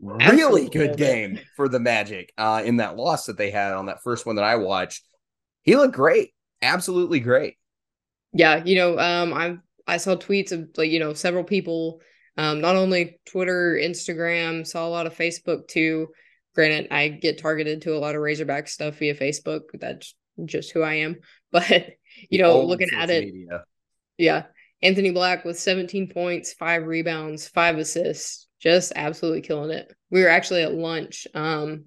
[0.00, 4.04] really good game for the Magic uh, in that loss that they had on that
[4.04, 5.02] first one that I watched.
[5.62, 6.32] He looked great,
[6.62, 7.56] absolutely great.
[8.32, 9.56] Yeah, you know, um, I
[9.88, 12.00] I saw tweets of like you know several people,
[12.36, 16.06] um, not only Twitter, Instagram, saw a lot of Facebook too
[16.58, 19.60] Granted, I get targeted to a lot of Razorback stuff via Facebook.
[19.74, 21.20] That's just who I am.
[21.52, 21.90] But
[22.28, 23.62] you know, looking at it, media.
[24.18, 24.42] yeah,
[24.82, 29.90] Anthony Black with 17 points, five rebounds, five assists, just absolutely killing it.
[30.10, 31.28] We were actually at lunch.
[31.32, 31.84] Um,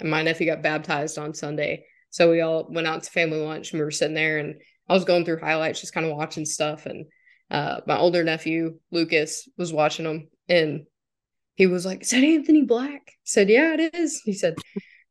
[0.00, 3.80] my nephew got baptized on Sunday, so we all went out to family lunch and
[3.80, 4.54] we were sitting there, and
[4.88, 7.06] I was going through highlights, just kind of watching stuff, and
[7.50, 10.86] uh, my older nephew Lucas was watching them, and
[11.54, 13.02] he was like, Is that Anthony Black?
[13.06, 14.20] I said, Yeah, it is.
[14.24, 14.54] He said,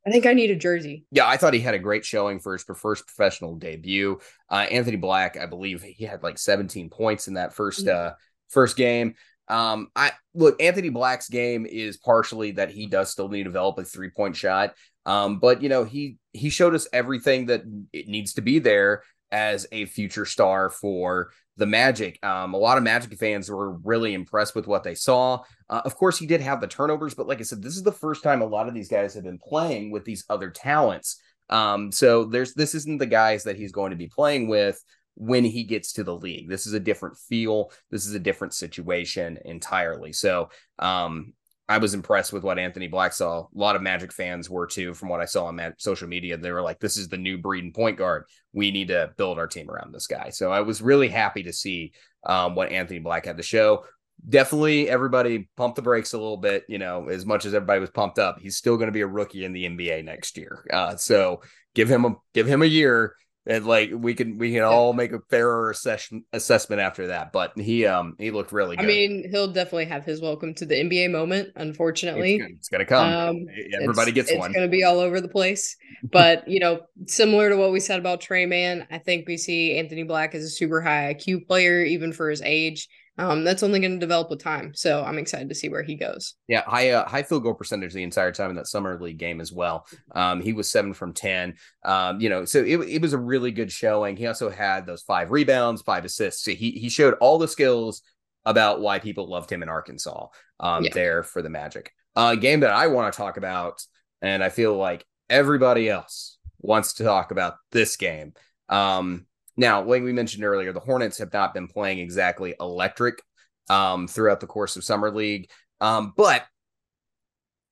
[0.05, 1.05] I think I need a jersey.
[1.11, 4.19] Yeah, I thought he had a great showing for his first professional debut.
[4.49, 8.13] Uh, Anthony Black, I believe he had like 17 points in that first uh,
[8.49, 9.15] first game.
[9.47, 13.77] Um, I look, Anthony Black's game is partially that he does still need to develop
[13.77, 14.73] a three point shot.
[15.05, 19.03] Um, but you know, he he showed us everything that it needs to be there
[19.31, 22.17] as a future star for the Magic.
[22.23, 25.43] Um, a lot of Magic fans were really impressed with what they saw.
[25.69, 27.91] Uh, of course, he did have the turnovers, but like I said, this is the
[27.91, 31.21] first time a lot of these guys have been playing with these other talents.
[31.49, 34.81] Um, so there's this isn't the guys that he's going to be playing with
[35.15, 36.49] when he gets to the league.
[36.49, 37.71] This is a different feel.
[37.89, 40.13] This is a different situation entirely.
[40.13, 41.33] So um,
[41.71, 43.43] I was impressed with what Anthony Black saw.
[43.43, 46.35] A lot of Magic fans were too, from what I saw on social media.
[46.35, 48.25] They were like, "This is the new breed and point guard.
[48.51, 51.53] We need to build our team around this guy." So I was really happy to
[51.53, 51.93] see
[52.25, 53.85] um, what Anthony Black had to show.
[54.27, 56.65] Definitely, everybody pump the brakes a little bit.
[56.67, 59.07] You know, as much as everybody was pumped up, he's still going to be a
[59.07, 60.65] rookie in the NBA next year.
[60.73, 61.41] Uh, so
[61.73, 65.11] give him a give him a year and like we can we can all make
[65.13, 67.31] a fairer assessment assessment after that.
[67.31, 68.83] But he um he looked really good.
[68.83, 71.49] I mean, he'll definitely have his welcome to the NBA moment.
[71.55, 73.07] Unfortunately, it's, it's gonna come.
[73.07, 73.47] Um,
[73.81, 74.51] Everybody gets it's one.
[74.51, 75.75] It's gonna be all over the place.
[76.03, 79.77] But you know, similar to what we said about Tre Mann, I think we see
[79.77, 83.79] Anthony Black as a super high IQ player, even for his age um, that's only
[83.79, 84.73] going to develop with time.
[84.73, 86.35] So I'm excited to see where he goes.
[86.47, 89.41] Yeah, high uh, high field goal percentage the entire time in that summer league game
[89.41, 89.85] as well.
[90.13, 91.55] Um, he was seven from ten.
[91.83, 94.15] Um, you know, so it, it was a really good showing.
[94.15, 96.43] He also had those five rebounds, five assists.
[96.43, 98.01] So he he showed all the skills
[98.45, 100.27] about why people loved him in Arkansas.
[100.59, 100.91] Um, yeah.
[100.93, 101.91] there for the Magic.
[102.15, 103.83] A uh, game that I want to talk about,
[104.21, 108.33] and I feel like everybody else wants to talk about this game.
[108.69, 109.25] Um,
[109.57, 113.21] now, like we mentioned earlier, the Hornets have not been playing exactly electric
[113.69, 116.45] um, throughout the course of summer league, um, but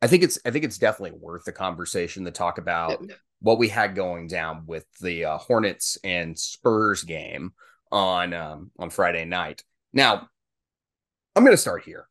[0.02, 3.04] I think it's I think it's definitely worth the conversation to talk about
[3.42, 7.54] what we had going down with the uh, Hornets and Spurs game
[7.92, 9.64] on um, on Friday night.
[9.94, 10.28] Now,
[11.36, 12.08] I'm going to start here.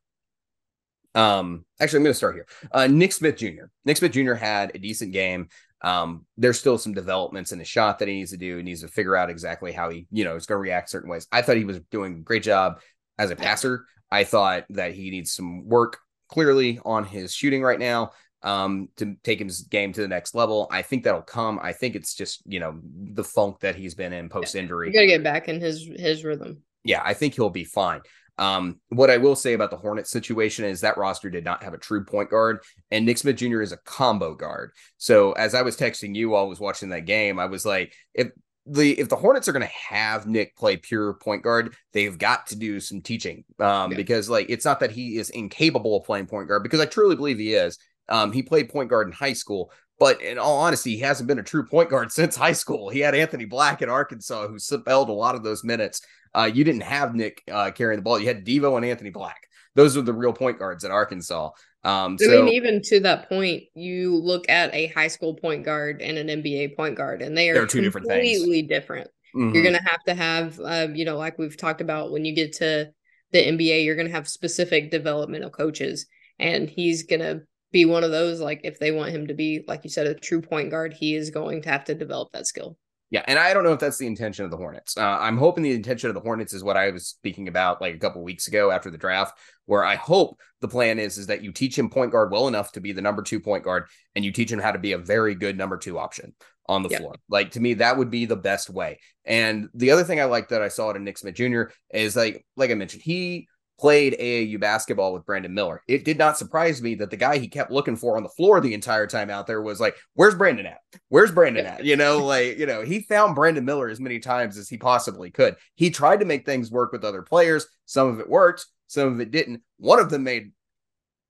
[1.14, 2.46] Um, actually, I'm going to start here.
[2.70, 3.66] Uh, Nick Smith Jr.
[3.85, 4.35] Nick Smith Jr.
[4.35, 5.48] had a decent game.
[5.82, 8.56] Um, there's still some developments in the shot that he needs to do.
[8.56, 11.10] He needs to figure out exactly how he, you know, is going to react certain
[11.10, 11.26] ways.
[11.30, 12.80] I thought he was doing a great job
[13.18, 13.84] as a passer.
[14.10, 18.10] I thought that he needs some work clearly on his shooting right now
[18.44, 20.68] um to take his game to the next level.
[20.70, 21.58] I think that'll come.
[21.60, 24.88] I think it's just, you know, the funk that he's been in post injury.
[24.88, 26.62] You got to get back in his his rhythm.
[26.84, 28.00] Yeah, I think he'll be fine.
[28.38, 31.74] Um, what I will say about the Hornets situation is that roster did not have
[31.74, 33.62] a true point guard, and Nick Smith Jr.
[33.62, 34.70] is a combo guard.
[34.96, 37.92] So as I was texting you while I was watching that game, I was like,
[38.14, 38.29] if
[38.68, 42.46] the if the Hornets are going to have Nick play pure point guard, they've got
[42.48, 43.96] to do some teaching um, yeah.
[43.96, 47.16] because like it's not that he is incapable of playing point guard because I truly
[47.16, 47.79] believe he is.
[48.09, 51.38] Um, he played point guard in high school, but in all honesty, he hasn't been
[51.38, 52.88] a true point guard since high school.
[52.88, 56.02] He had Anthony Black at Arkansas who spelled a lot of those minutes.
[56.34, 58.18] Uh, you didn't have Nick uh, carrying the ball.
[58.18, 59.48] You had Devo and Anthony Black.
[59.74, 61.50] Those are the real point guards at Arkansas.
[61.84, 65.64] Um, I so, mean, even to that point, you look at a high school point
[65.64, 68.38] guard and an NBA point guard, and they are two different things.
[68.38, 69.08] Completely different.
[69.34, 69.54] Mm-hmm.
[69.54, 72.54] You're gonna have to have, uh, you know, like we've talked about, when you get
[72.54, 72.90] to
[73.30, 76.06] the NBA, you're gonna have specific developmental coaches,
[76.38, 78.40] and he's gonna be one of those.
[78.40, 81.14] Like, if they want him to be, like you said, a true point guard, he
[81.14, 82.76] is going to have to develop that skill.
[83.11, 84.98] Yeah, and I don't know if that's the intention of the Hornets.
[84.98, 87.94] Uh, I'm hoping the intention of the Hornets is what I was speaking about like
[87.94, 91.42] a couple weeks ago after the draft, where I hope the plan is is that
[91.42, 94.26] you teach him point guard well enough to be the number two point guard, and
[94.26, 96.35] you teach him how to be a very good number two option
[96.68, 97.14] on the floor.
[97.31, 99.00] Like to me, that would be the best way.
[99.24, 101.62] And the other thing I like that I saw in Nick Smith Jr.
[101.90, 105.82] is like, like I mentioned, he played AAU basketball with Brandon Miller.
[105.86, 108.60] It did not surprise me that the guy he kept looking for on the floor
[108.60, 110.80] the entire time out there was like, "Where's Brandon at?
[111.08, 114.56] Where's Brandon at?" You know, like you know, he found Brandon Miller as many times
[114.58, 115.56] as he possibly could.
[115.74, 117.66] He tried to make things work with other players.
[117.86, 119.62] Some of it worked, some of it didn't.
[119.78, 120.52] One of them made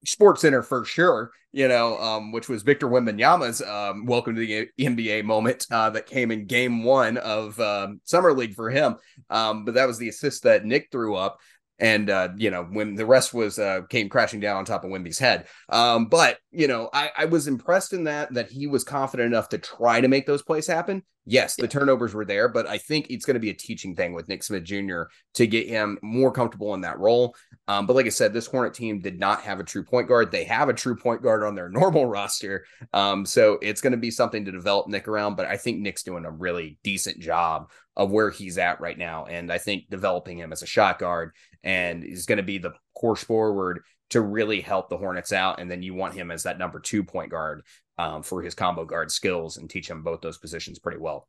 [0.06, 5.24] SportsCenter for sure, you know, um, which was Victor Wembanyama's um, welcome to the NBA
[5.24, 8.96] moment uh, that came in game one of um, Summer League for him.
[9.28, 11.38] Um, but that was the assist that Nick threw up
[11.78, 14.90] and uh, you know when the rest was uh, came crashing down on top of
[14.90, 15.46] Wemby's head.
[15.68, 19.48] Um, but you know, I, I was impressed in that that he was confident enough
[19.50, 21.02] to try to make those plays happen.
[21.30, 24.14] Yes, the turnovers were there, but I think it's going to be a teaching thing
[24.14, 25.02] with Nick Smith Jr.
[25.34, 27.36] to get him more comfortable in that role.
[27.66, 30.30] Um, but like I said, this Hornet team did not have a true point guard.
[30.30, 32.64] They have a true point guard on their normal roster,
[32.94, 35.34] um, so it's going to be something to develop Nick around.
[35.36, 39.26] But I think Nick's doing a really decent job of where he's at right now,
[39.26, 42.72] and I think developing him as a shot guard and is going to be the
[42.94, 45.60] course forward to really help the Hornets out.
[45.60, 47.62] And then you want him as that number two point guard
[47.98, 51.28] um, for his combo guard skills and teach him both those positions pretty well.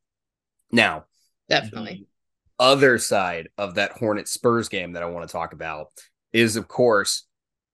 [0.72, 1.06] Now,
[1.50, 2.08] definitely.
[2.60, 5.88] Other side of that Hornet Spurs game that I want to talk about
[6.34, 7.26] is, of course,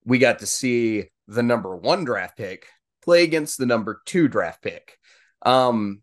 [0.06, 2.68] we got to see the number one draft pick
[3.04, 4.98] play against the number two draft pick.
[5.42, 6.02] Um,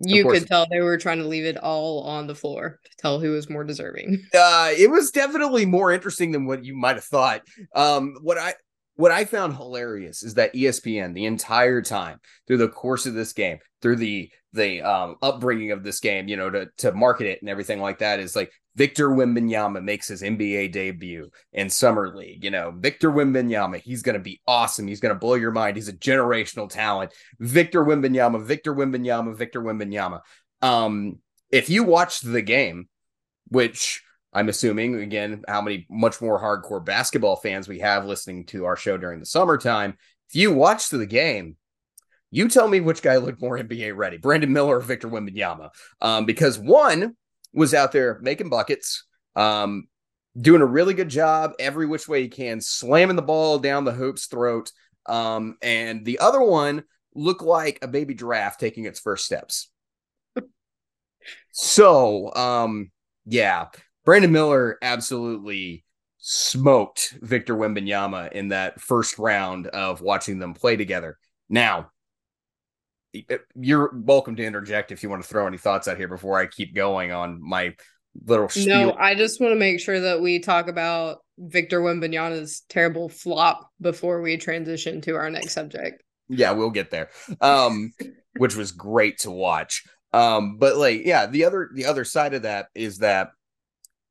[0.00, 3.18] You could tell they were trying to leave it all on the floor to tell
[3.18, 4.24] who was more deserving.
[4.34, 7.42] Uh, it was definitely more interesting than what you might have thought.
[7.74, 8.54] Um, what I
[8.98, 13.32] what I found hilarious is that ESPN the entire time through the course of this
[13.32, 17.40] game, through the the um, upbringing of this game, you know, to to market it
[17.40, 22.42] and everything like that, is like Victor Wembanyama makes his NBA debut in summer league.
[22.42, 24.88] You know, Victor Wembanyama, he's going to be awesome.
[24.88, 25.76] He's going to blow your mind.
[25.76, 27.12] He's a generational talent.
[27.38, 30.22] Victor Wembanyama, Victor Wembanyama, Victor Wembanyama.
[30.60, 31.20] Um,
[31.52, 32.88] if you watched the game,
[33.46, 38.66] which I'm assuming again how many much more hardcore basketball fans we have listening to
[38.66, 39.96] our show during the summertime.
[40.28, 41.56] If you watched the game,
[42.30, 45.70] you tell me which guy looked more NBA ready, Brandon Miller or Victor Wembanyama,
[46.02, 47.16] um, because one
[47.54, 49.86] was out there making buckets, um,
[50.38, 53.92] doing a really good job every which way he can, slamming the ball down the
[53.92, 54.70] hoop's throat,
[55.06, 59.70] um, and the other one looked like a baby giraffe taking its first steps.
[61.52, 62.90] so, um,
[63.24, 63.66] yeah,
[64.08, 65.84] Brandon Miller absolutely
[66.16, 71.18] smoked Victor Wembanyama in that first round of watching them play together.
[71.50, 71.90] Now,
[73.54, 76.46] you're welcome to interject if you want to throw any thoughts out here before I
[76.46, 77.74] keep going on my
[78.24, 78.66] little spiel.
[78.68, 83.68] No, I just want to make sure that we talk about Victor Wembanyama's terrible flop
[83.78, 86.02] before we transition to our next subject.
[86.30, 87.10] Yeah, we'll get there.
[87.42, 87.92] Um,
[88.38, 89.84] which was great to watch.
[90.14, 93.32] Um, but like, yeah, the other the other side of that is that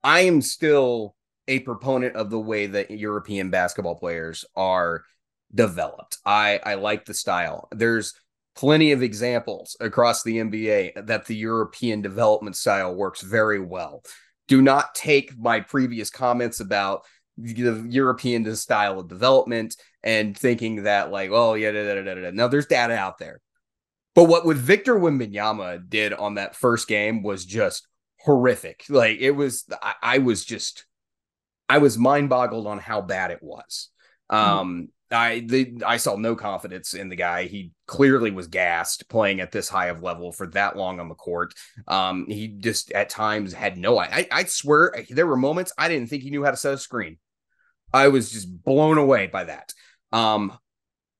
[0.07, 1.15] I am still
[1.49, 5.03] a proponent of the way that European basketball players are
[5.53, 6.17] developed.
[6.25, 7.67] I I like the style.
[7.75, 8.13] There's
[8.55, 14.01] plenty of examples across the NBA that the European development style works very well.
[14.47, 17.03] Do not take my previous comments about
[17.37, 22.31] the European style of development and thinking that like, oh yeah, da, da, da, da.
[22.31, 23.41] now there's data out there.
[24.15, 27.85] But what with Victor Wembanyama did on that first game was just
[28.19, 28.85] horrific.
[28.89, 30.85] Like it was, I, I was just,
[31.69, 33.89] I was mind boggled on how bad it was.
[34.31, 34.59] Mm-hmm.
[34.59, 37.45] Um, I the I saw no confidence in the guy.
[37.45, 41.15] He clearly was gassed playing at this high of level for that long on the
[41.15, 41.53] court.
[41.87, 43.97] Um, he just at times had no.
[43.97, 46.77] I I swear there were moments I didn't think he knew how to set a
[46.77, 47.19] screen.
[47.93, 49.73] I was just blown away by that.
[50.11, 50.57] Um,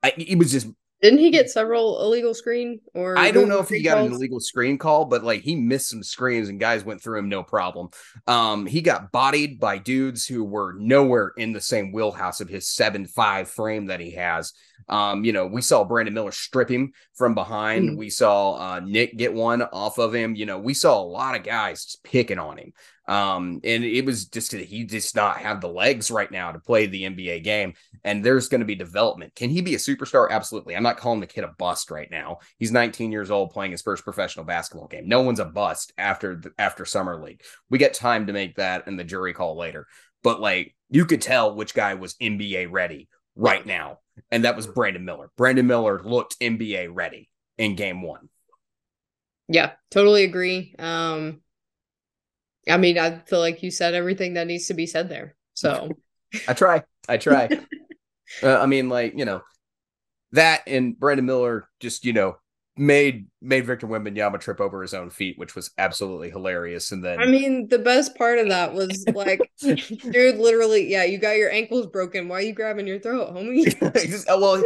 [0.03, 0.67] I, it was just
[1.01, 4.07] didn't he get several illegal screen or I don't know if he got calls?
[4.07, 7.29] an illegal screen call, but like he missed some screens and guys went through him
[7.29, 7.89] no problem.
[8.25, 12.67] Um, he got bodied by dudes who were nowhere in the same wheelhouse of his
[12.67, 14.53] seven five frame that he has.
[14.89, 17.89] Um, you know, we saw Brandon Miller strip him from behind.
[17.89, 17.97] Mm.
[17.97, 20.35] We saw uh, Nick get one off of him.
[20.35, 22.73] You know, we saw a lot of guys just picking on him.
[23.07, 26.87] Um, and it was just he just not have the legs right now to play
[26.87, 27.73] the NBA game.
[28.03, 29.33] And there's going to be development.
[29.35, 30.29] Can he be a superstar?
[30.29, 30.75] Absolutely.
[30.75, 32.39] I'm not calling the kid a bust right now.
[32.57, 35.07] He's 19 years old playing his first professional basketball game.
[35.07, 37.43] No one's a bust after the, after summer league.
[37.69, 39.87] We get time to make that and the jury call later.
[40.21, 43.99] But like you could tell which guy was NBA ready right now,
[44.31, 45.29] and that was Brandon Miller.
[45.37, 48.29] Brandon Miller looked NBA ready in game one.
[49.47, 50.75] Yeah, totally agree.
[50.77, 51.41] Um,
[52.69, 55.35] I mean, I feel like you said everything that needs to be said there.
[55.53, 55.89] So
[56.47, 56.83] I try.
[57.07, 57.47] I try.
[58.43, 59.41] uh, I mean, like, you know,
[60.33, 62.37] that and Brandon Miller just, you know,
[62.77, 66.91] made made Victor Wembanyama trip over his own feet, which was absolutely hilarious.
[66.91, 71.17] And then I mean, the best part of that was like, dude, literally, yeah, you
[71.17, 72.27] got your ankles broken.
[72.27, 74.25] Why are you grabbing your throat, homie?
[74.27, 74.63] well,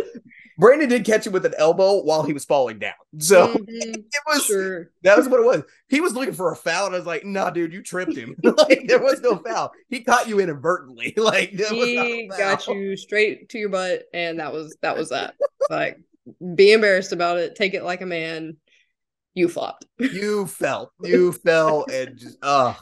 [0.57, 2.93] Brandon did catch him with an elbow while he was falling down.
[3.17, 3.63] So mm-hmm.
[3.67, 4.91] it was sure.
[5.03, 5.63] that was what it was.
[5.89, 8.35] He was looking for a foul, and I was like, nah, dude, you tripped him.
[8.43, 9.71] like there was no foul.
[9.89, 11.13] He caught you inadvertently.
[11.17, 15.35] Like he got you straight to your butt, and that was that was that.
[15.69, 15.99] like
[16.55, 18.57] be embarrassed about it, take it like a man.
[19.33, 19.85] You flopped.
[19.99, 20.91] you fell.
[21.01, 22.77] You fell and just ugh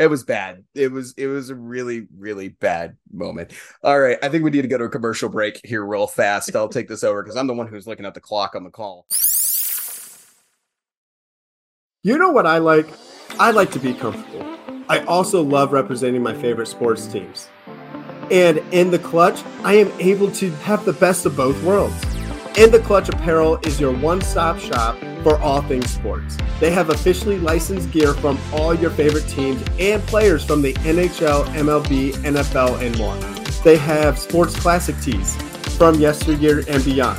[0.00, 0.64] it was bad.
[0.74, 3.52] It was it was a really really bad moment.
[3.82, 6.54] All right, I think we need to go to a commercial break here real fast.
[6.56, 8.70] I'll take this over because I'm the one who's looking at the clock on the
[8.70, 9.06] call.
[12.02, 12.88] You know what I like?
[13.38, 14.46] I like to be comfortable.
[14.88, 17.48] I also love representing my favorite sports teams.
[18.30, 22.02] And in the clutch, I am able to have the best of both worlds.
[22.60, 26.36] In the Clutch Apparel is your one stop shop for all things sports.
[26.60, 31.46] They have officially licensed gear from all your favorite teams and players from the NHL,
[31.54, 33.16] MLB, NFL, and more.
[33.64, 35.36] They have sports classic tees
[35.78, 37.18] from yesteryear and beyond.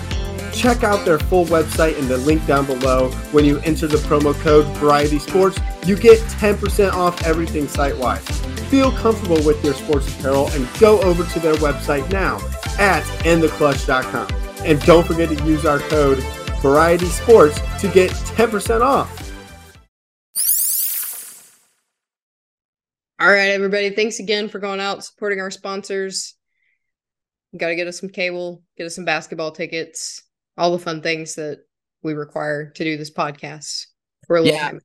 [0.53, 3.09] Check out their full website in the link down below.
[3.31, 8.21] When you enter the promo code Variety Sports, you get 10% off everything site wide.
[8.69, 12.35] Feel comfortable with your sports apparel and go over to their website now
[12.77, 14.40] at intheclutch.com.
[14.65, 16.19] And don't forget to use our code
[16.61, 19.09] Variety Sports to get 10% off.
[23.19, 23.91] All right, everybody.
[23.91, 26.35] Thanks again for going out supporting our sponsors.
[27.55, 30.23] Got to get us some cable, get us some basketball tickets,
[30.57, 31.59] all the fun things that
[32.01, 33.85] we require to do this podcast
[34.25, 34.71] for a little Yeah.
[34.71, 34.81] time.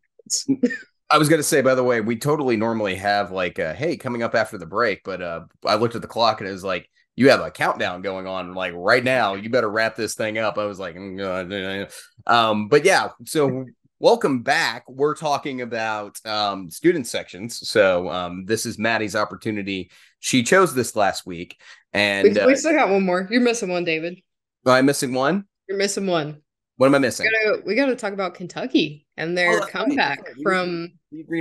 [1.09, 4.25] I was gonna say, by the way, we totally normally have like, uh, hey, coming
[4.25, 6.91] up after the break, but uh, I looked at the clock and it was like,
[7.17, 9.35] you have a countdown going on, like right now.
[9.35, 10.59] You better wrap this thing up.
[10.59, 11.89] I was like, mm,
[12.27, 13.09] uh, um, but yeah.
[13.25, 13.65] So
[13.99, 14.85] welcome back.
[14.87, 17.67] We're talking about um, student sections.
[17.69, 19.91] So um, this is Maddie's opportunity.
[20.21, 21.59] She chose this last week,
[21.95, 23.27] and we, uh, we still got one more.
[23.31, 24.21] You're missing one, David.
[24.67, 25.47] am I missing one?
[25.69, 26.43] You're missing one.
[26.77, 27.27] What am I missing?
[27.27, 30.37] We gotta, we gotta talk about Kentucky and Oh, their right, comeback right.
[30.43, 30.93] From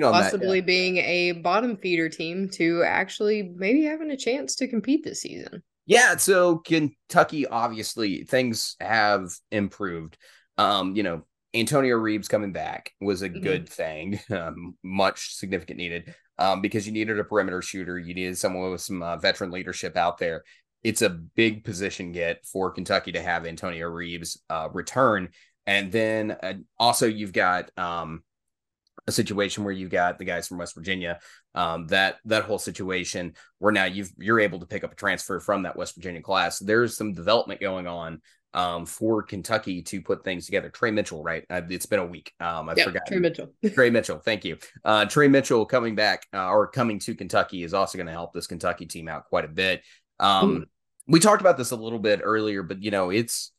[0.03, 0.53] on that, yeah.
[0.53, 5.21] possibly being a bottom feeder team to actually maybe having a chance to compete this
[5.21, 5.63] season.
[5.85, 10.17] Yeah, so Kentucky obviously things have improved.
[10.57, 11.23] Um, you know,
[11.53, 13.41] Antonio Reeves coming back was a Mhm.
[13.41, 16.15] good thing, um, much significant needed.
[16.37, 19.95] Um, because you needed a perimeter shooter, you needed someone with some uh, veteran leadership
[19.95, 20.43] out there.
[20.83, 25.29] It's a big position get for Kentucky to have Antonio Reeves uh, return,
[25.67, 28.23] and then uh, also you've got um,
[29.07, 31.19] a situation where you got the guys from West Virginia.
[31.53, 35.39] Um, that that whole situation where now you've you're able to pick up a transfer
[35.39, 36.59] from that West Virginia class.
[36.59, 38.21] There's some development going on
[38.55, 40.69] um, for Kentucky to put things together.
[40.69, 41.43] Tre Mitchell, right?
[41.49, 42.33] Uh, it's been a week.
[42.39, 43.03] Um, I yeah, forgot.
[43.07, 43.53] Tre Mitchell.
[43.73, 44.57] Tre Mitchell, thank you.
[44.83, 48.33] Uh, Tre Mitchell coming back uh, or coming to Kentucky is also going to help
[48.33, 49.81] this Kentucky team out quite a bit.
[50.19, 50.65] Um,
[51.07, 53.51] We talked about this a little bit earlier, but you know, it's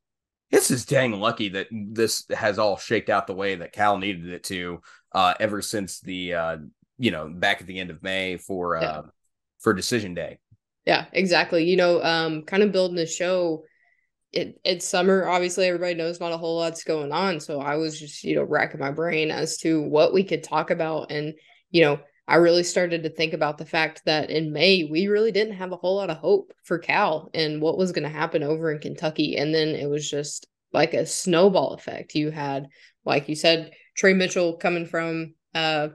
[0.50, 4.28] it's just dang lucky that this has all shaked out the way that Cal needed
[4.28, 4.80] it to.
[5.12, 6.56] Uh, ever since the uh,
[6.98, 9.02] you know back at the end of May for uh, Yeah.
[9.60, 10.38] for decision day.
[10.84, 11.64] Yeah, exactly.
[11.64, 13.64] You know, um, kind of building the show.
[14.32, 15.26] It it's summer.
[15.26, 17.40] Obviously, everybody knows not a whole lot's going on.
[17.40, 20.70] So I was just, you know, racking my brain as to what we could talk
[20.70, 21.10] about.
[21.10, 21.34] And,
[21.70, 25.30] you know, I really started to think about the fact that in May, we really
[25.30, 28.42] didn't have a whole lot of hope for Cal and what was going to happen
[28.42, 29.36] over in Kentucky.
[29.36, 32.14] And then it was just like a snowball effect.
[32.16, 32.66] You had,
[33.04, 35.88] like you said, Tre Mitchell coming from uh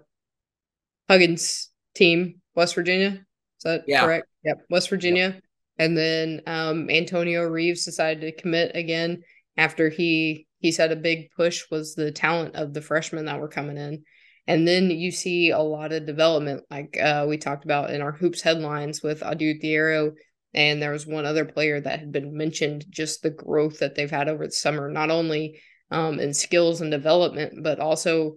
[1.09, 3.09] Huggins team, West Virginia.
[3.57, 4.01] Is that Yeah.
[4.05, 4.27] correct?
[4.43, 5.41] Yep, West Virginia.
[5.77, 9.23] And then um, Antonio Reeves decided to commit again
[9.57, 13.47] after he he said a big push was the talent of the freshmen that were
[13.47, 14.03] coming in.
[14.47, 18.11] And then you see a lot of development, like uh, we talked about in our
[18.11, 20.13] hoops headlines with Adou Thiero.
[20.53, 24.11] And there was one other player that had been mentioned, just the growth that they've
[24.11, 25.61] had over the summer, not only
[25.91, 28.35] um, in skills and development, but also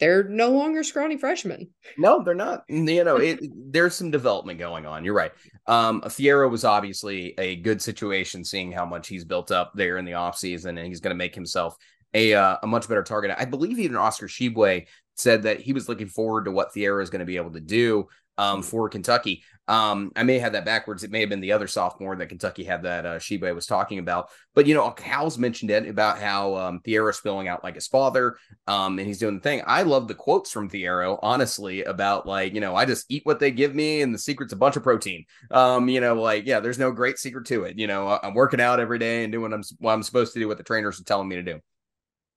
[0.00, 1.70] they're no longer scrawny freshmen.
[1.96, 2.64] No, they're not.
[2.68, 5.04] You know, it, there's some development going on.
[5.04, 5.32] You're right.
[5.66, 10.04] Um, Thiero was obviously a good situation, seeing how much he's built up there in
[10.04, 11.76] the offseason, and he's going to make himself
[12.14, 13.34] a uh, a much better target.
[13.38, 14.86] I believe even Oscar Tshiebwe
[15.16, 17.60] said that he was looking forward to what Thiero is going to be able to
[17.60, 18.08] do
[18.38, 19.42] um, for Kentucky.
[19.66, 21.04] Um, I may have that backwards.
[21.04, 23.98] It may have been the other sophomore that Kentucky had that uh, Tshiebwe was talking
[23.98, 24.28] about.
[24.54, 28.36] But you know, Cal's mentioned it about how um, Thiero's spilling out like his father,
[28.66, 29.62] um, and he's doing the thing.
[29.66, 33.40] I love the quotes from Thiero, honestly, about like you know, I just eat what
[33.40, 35.24] they give me, and the secret's a bunch of protein.
[35.50, 37.78] Um, you know, like yeah, there's no great secret to it.
[37.78, 40.34] You know, I- I'm working out every day and doing what I'm what I'm supposed
[40.34, 41.60] to do, what the trainers are telling me to do.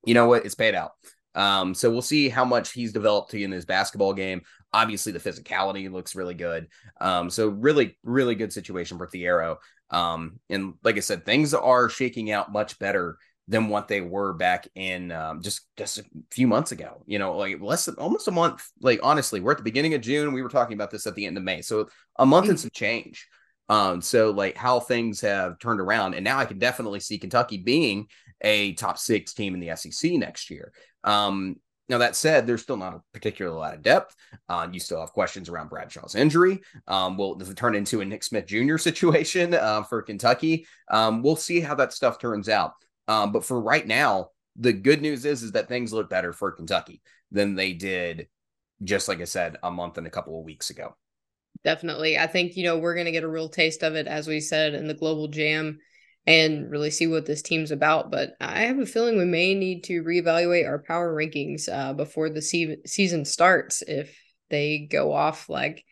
[0.08, 0.46] You know what?
[0.46, 0.92] It's paid out.
[1.36, 4.42] Um, so we'll see how much he's developed in his basketball game.
[4.74, 6.68] Obviously, the physicality looks really good.
[7.00, 9.58] Um, so really, really good situation for Thiero.
[9.92, 14.34] Um, and like I said, things are shaking out much better than what they were
[14.34, 17.04] back in um, just just a few months ago.
[17.06, 18.66] You know, like less than almost a month.
[18.82, 20.34] Like honestly, we're at the beginning of June.
[20.34, 21.88] We were talking about this at the end of May, so
[22.18, 23.28] a month and some change.
[23.70, 27.58] Um, so like how things have turned around, and now I can definitely see Kentucky
[27.58, 28.08] being
[28.42, 30.72] a top six team in the SEC next year.
[31.04, 31.58] Um,
[31.90, 34.16] now that said, there's still not a particular lot of depth.
[34.50, 36.60] Uh, you still have questions around Bradshaw's injury.
[36.88, 38.78] Um, will does it turn into a Nick Smith Jr.
[38.78, 40.68] situation uh, for Kentucky?
[40.90, 42.74] Um, we'll see how that stuff turns out.
[43.08, 46.52] Um, but for right now, the good news is is that things look better for
[46.52, 48.28] Kentucky than they did,
[48.84, 50.96] just like I said, a month and a couple of weeks ago.
[51.64, 52.18] Definitely.
[52.18, 54.40] I think, you know, we're going to get a real taste of it, as we
[54.40, 55.80] said, in the GLOBL JAM
[56.28, 58.12] and really see what this team's about.
[58.12, 62.30] But I have a feeling we may need to reevaluate our power rankings uh, before
[62.30, 64.16] the se- season starts if
[64.50, 65.84] they go off like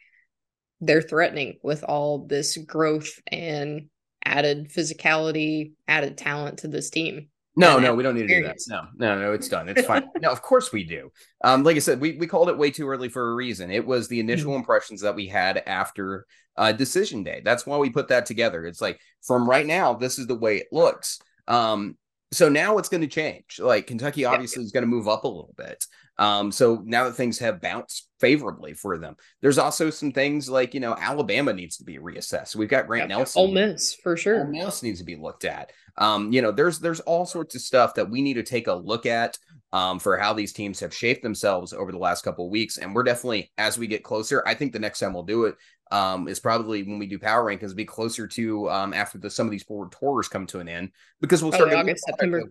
[0.81, 3.89] they're threatening with all this growth and
[4.25, 7.29] added physicality, added talent to this team.
[7.57, 8.57] No, no, we don't need to do that.
[8.67, 9.69] No, no, no, it's done.
[9.69, 10.09] It's fine.
[10.19, 11.11] no, of course we do.
[11.43, 13.71] Um, like I said, we we called it way too early for a reason.
[13.71, 14.59] It was the initial Mm-hmm.
[14.59, 16.25] impressions that we had after
[16.57, 17.41] uh decision day.
[17.43, 18.65] That's why we put that together.
[18.65, 21.19] It's like from right now, this is the way it looks.
[21.47, 21.97] Um,
[22.31, 23.59] so now it's going to change.
[23.59, 24.65] Like Kentucky obviously yeah.
[24.65, 25.85] is going to move up a little bit.
[26.17, 30.73] Um, so now that things have bounced favorably for them, there's also some things like
[30.73, 32.55] you know Alabama needs to be reassessed.
[32.55, 34.45] We've got Grant Nelson, Ole Miss for sure.
[34.45, 35.71] Ole Miss needs to be looked at.
[35.97, 38.73] Um, you know, there's there's all sorts of stuff that we need to take a
[38.73, 39.37] look at
[39.73, 42.93] um, for how these teams have shaped themselves over the last couple of weeks, and
[42.93, 44.43] we're definitely as we get closer.
[44.45, 45.55] I think the next time we'll do it
[45.91, 49.47] um, is probably when we do power rankings, be closer to um, after the, some
[49.47, 50.91] of these forward tours come to an end
[51.21, 52.43] because we'll start August, September.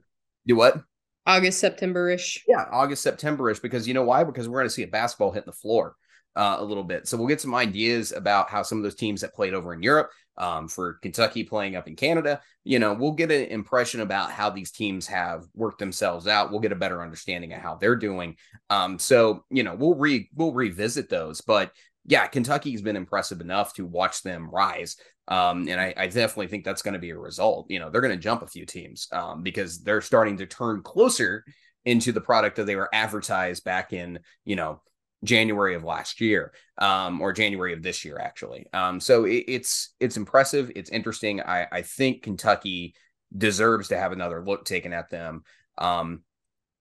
[0.46, 0.82] Do what?
[1.26, 2.44] August, September ish.
[2.46, 3.58] Yeah, August, September ish.
[3.58, 4.24] Because you know why?
[4.24, 5.96] Because we're going to see a basketball hitting the floor
[6.36, 7.06] uh, a little bit.
[7.06, 9.82] So we'll get some ideas about how some of those teams that played over in
[9.82, 14.32] Europe, um, for Kentucky playing up in Canada, you know, we'll get an impression about
[14.32, 16.50] how these teams have worked themselves out.
[16.50, 18.36] We'll get a better understanding of how they're doing.
[18.70, 21.70] Um, so you know, we'll re we'll revisit those, but
[22.06, 24.96] yeah, Kentucky's been impressive enough to watch them rise.
[25.28, 27.70] Um, and I, I, definitely think that's going to be a result.
[27.70, 30.82] You know, they're going to jump a few teams um, because they're starting to turn
[30.82, 31.44] closer
[31.86, 34.82] into the product that they were advertised back in, you know,
[35.24, 38.66] January of last year, um, or January of this year, actually.
[38.74, 40.70] Um, so it, it's it's impressive.
[40.76, 41.40] It's interesting.
[41.40, 42.94] I, I think Kentucky
[43.36, 45.42] deserves to have another look taken at them.
[45.78, 46.22] Um,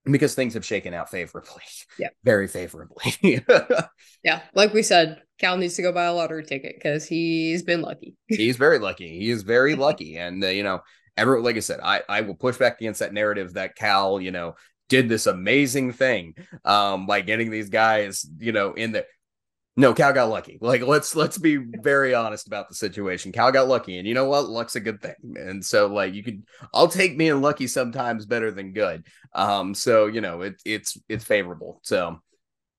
[0.05, 1.63] because things have shaken out favorably.
[1.97, 2.09] Yeah.
[2.23, 3.13] Very favorably.
[4.23, 4.41] yeah.
[4.53, 8.15] Like we said, Cal needs to go buy a lottery ticket because he's been lucky.
[8.27, 9.19] he's very lucky.
[9.19, 10.17] He is very lucky.
[10.17, 10.81] And, uh, you know,
[11.17, 14.31] ever, like I said, I, I will push back against that narrative that Cal, you
[14.31, 14.55] know,
[14.89, 16.35] did this amazing thing
[16.65, 19.05] um, by getting these guys, you know, in there.
[19.75, 20.59] No, Cal got lucky.
[20.61, 23.31] Like let's let's be very honest about the situation.
[23.31, 24.47] Cal got lucky, and you know what?
[24.47, 25.15] Luck's a good thing.
[25.35, 26.43] And so like you could,
[26.73, 29.07] I'll take being lucky sometimes better than good.
[29.33, 31.79] Um, so you know it it's it's favorable.
[31.83, 32.21] So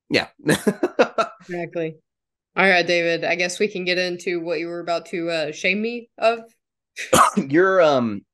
[0.09, 0.29] yeah,
[1.41, 1.97] exactly.
[2.57, 3.25] All right, David.
[3.25, 6.43] I guess we can get into what you were about to uh, shame me of.
[7.37, 8.25] You're um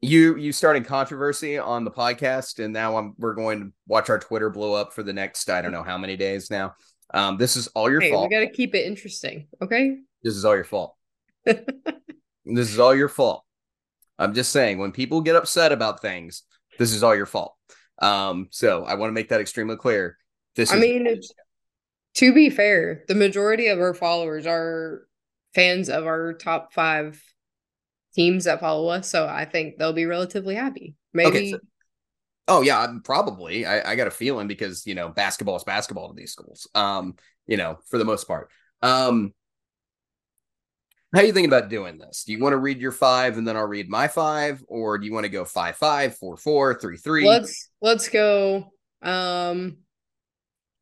[0.00, 4.18] you you started controversy on the podcast, and now I'm we're going to watch our
[4.18, 6.74] Twitter blow up for the next I don't know how many days now.
[7.12, 8.28] Um, this is all your hey, fault.
[8.28, 9.98] We got to keep it interesting, okay?
[10.22, 10.96] This is all your fault.
[11.44, 11.66] this
[12.46, 13.44] is all your fault.
[14.18, 16.42] I'm just saying, when people get upset about things,
[16.78, 17.54] this is all your fault.
[18.00, 20.16] Um, so I want to make that extremely clear.
[20.56, 21.20] This I mean,
[22.14, 25.06] to be fair, the majority of our followers are
[25.54, 27.22] fans of our top five
[28.14, 30.94] teams that follow us, so I think they'll be relatively happy.
[31.14, 31.58] Maybe okay, so,
[32.48, 33.64] Oh yeah, probably.
[33.66, 36.68] I, I got a feeling because you know basketball is basketball to these schools.
[36.74, 37.14] Um,
[37.46, 38.50] you know, for the most part.
[38.82, 39.32] Um,
[41.14, 42.24] how are you thinking about doing this?
[42.24, 45.06] Do you want to read your five and then I'll read my five, or do
[45.06, 47.26] you want to go five five four four three three?
[47.26, 48.72] Let's let's go.
[49.02, 49.78] Um,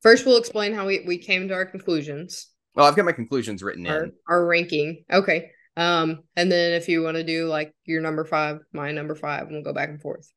[0.03, 2.47] first we'll explain how we we came to our conclusions.
[2.75, 5.05] Well, I've got my conclusions written our, in our ranking.
[5.13, 5.51] Okay.
[5.77, 9.49] Um, and then if you want to do like your number five, my number five,
[9.51, 10.31] we'll go back and forth.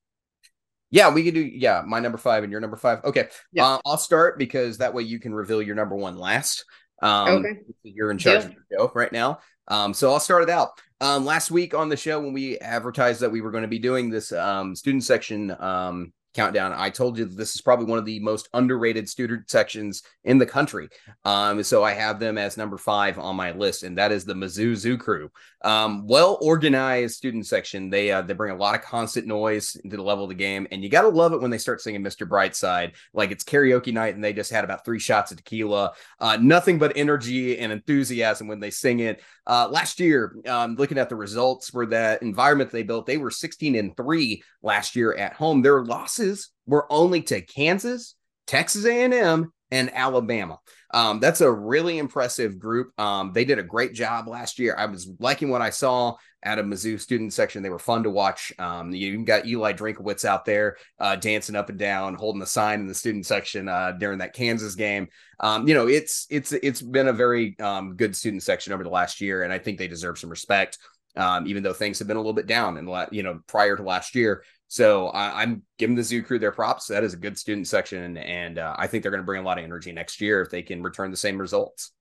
[0.94, 3.04] Yeah, we can do yeah, my number five and your number five.
[3.04, 3.66] Okay, yeah.
[3.66, 6.66] Uh, I'll start because that way you can reveal your number one last.
[7.02, 8.50] Um, okay, you're in charge yeah.
[8.50, 9.40] of the show right now.
[9.68, 10.80] Um, so I'll start it out.
[11.02, 13.80] Um, last week on the show when we advertised that we were going to be
[13.80, 16.74] doing this um student section um countdown.
[16.74, 20.38] I told you that this is probably one of the most underrated student sections in
[20.38, 20.90] the country.
[21.26, 24.34] Um, so I have them as number five on my list, and that is the
[24.34, 25.32] Mizzou Zoo Crew.
[25.64, 27.90] Um, well organized student section.
[27.90, 30.68] They uh, they bring a lot of constant noise into the level of the game,
[30.72, 32.28] and you gotta love it when they start singing Mr.
[32.28, 35.94] Brightside like it's karaoke night, and they just had about three shots of tequila.
[36.20, 39.22] Uh, nothing but energy and enthusiasm when they sing it.
[39.48, 43.32] Uh, last year, um, looking at the results for that environment they built, they were
[43.32, 45.62] 16 and three last year at home.
[45.62, 48.16] Their losses were only to Kansas,
[48.48, 50.60] Texas A&M, and Alabama.
[50.94, 52.98] Um, that's a really impressive group.
[53.00, 54.76] Um, they did a great job last year.
[54.78, 57.64] I was liking what I saw at a Mizzou student section.
[57.64, 58.54] They were fun to watch.
[58.60, 62.46] Um, you even got Eli Drinkwitz out there uh, dancing up and down, holding the
[62.46, 65.08] sign in the student section uh, during that Kansas game.
[65.40, 68.90] Um, you know, it's it's it's been a very um, good student section over the
[68.90, 70.78] last year, and I think they deserve some respect.
[71.16, 73.84] Um, even though things have been a little bit down the you know prior to
[73.84, 74.44] last year.
[74.74, 76.88] So I, am giving the zoo crew their props.
[76.88, 79.46] That is a good student section, and uh, I think they're going to bring a
[79.46, 81.92] lot of energy next year if they can return the same results.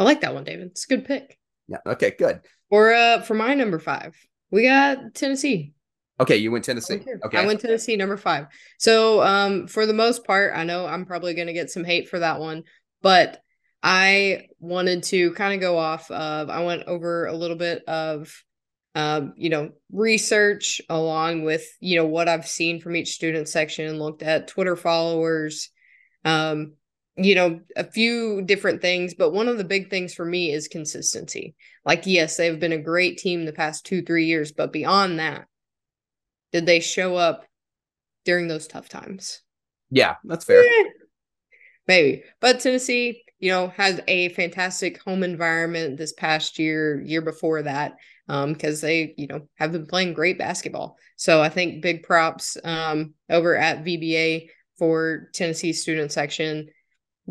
[0.00, 0.72] I like that one, David.
[0.72, 1.38] It's a good pick.
[1.68, 1.76] Yeah.
[1.86, 2.16] Okay.
[2.18, 2.40] Good.
[2.68, 4.16] For uh, for my number five,
[4.50, 5.72] we got Tennessee.
[6.18, 7.00] Okay, you went Tennessee.
[7.26, 8.46] Okay, I went Tennessee number five.
[8.80, 12.08] So, um, for the most part, I know I'm probably going to get some hate
[12.08, 12.64] for that one,
[13.02, 13.40] but
[13.84, 16.50] I wanted to kind of go off of.
[16.50, 18.34] I went over a little bit of
[18.94, 23.86] um, you know, research along with, you know, what I've seen from each student section,
[23.86, 25.70] and looked at Twitter followers,
[26.24, 26.74] um,
[27.16, 29.14] you know, a few different things.
[29.14, 31.54] But one of the big things for me is consistency.
[31.84, 35.46] Like, yes, they've been a great team the past two, three years, but beyond that,
[36.52, 37.46] did they show up
[38.24, 39.40] during those tough times?
[39.90, 40.60] Yeah, that's fair.
[40.60, 40.84] Eh,
[41.88, 42.24] maybe.
[42.40, 47.94] But Tennessee, you know, had a fantastic home environment this past year, year before that,
[48.26, 50.96] because um, they, you know, have been playing great basketball.
[51.16, 54.48] So I think big props um, over at VBA
[54.78, 56.68] for Tennessee student section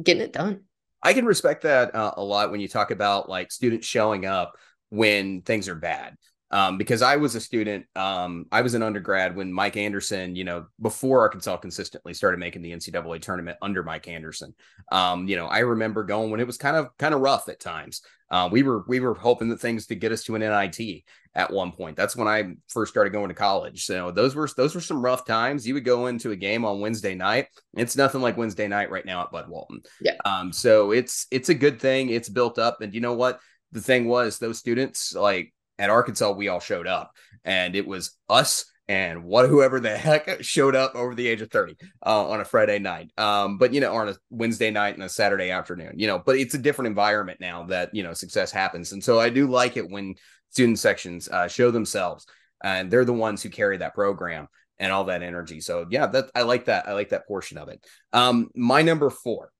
[0.01, 0.61] getting it done.
[1.03, 4.53] I can respect that uh, a lot when you talk about like students showing up
[4.89, 6.15] when things are bad
[6.51, 7.85] um, because I was a student.
[7.95, 12.61] Um, I was an undergrad when Mike Anderson, you know, before Arkansas consistently started making
[12.61, 14.53] the NCAA tournament under Mike Anderson.
[14.91, 17.59] Um, you know, I remember going when it was kind of kind of rough at
[17.59, 18.01] times.
[18.29, 21.03] Uh, we were we were hoping that things to get us to an NIT
[21.35, 21.95] at one point.
[21.95, 23.85] That's when I first started going to college.
[23.85, 25.65] So those were those were some rough times.
[25.65, 27.47] You would go into a game on Wednesday night.
[27.75, 29.81] It's nothing like Wednesday night right now at Bud Walton.
[30.01, 30.15] Yeah.
[30.25, 30.51] Um.
[30.51, 32.09] So it's it's a good thing.
[32.09, 33.39] It's built up, and you know what?
[33.73, 37.11] The thing was, those students like at Arkansas, we all showed up,
[37.43, 41.49] and it was us and what whoever the heck showed up over the age of
[41.49, 41.75] 30
[42.05, 43.09] uh, on a Friday night.
[43.17, 46.35] Um, but you know, on a Wednesday night and a Saturday afternoon, you know, but
[46.35, 48.91] it's a different environment now that you know success happens.
[48.91, 50.15] And so I do like it when
[50.51, 52.27] student sections uh, show themselves
[52.63, 55.61] and they're the ones who carry that program and all that energy.
[55.61, 56.87] So yeah, that I like that.
[56.87, 57.83] I like that portion of it.
[58.13, 59.51] Um, my number four,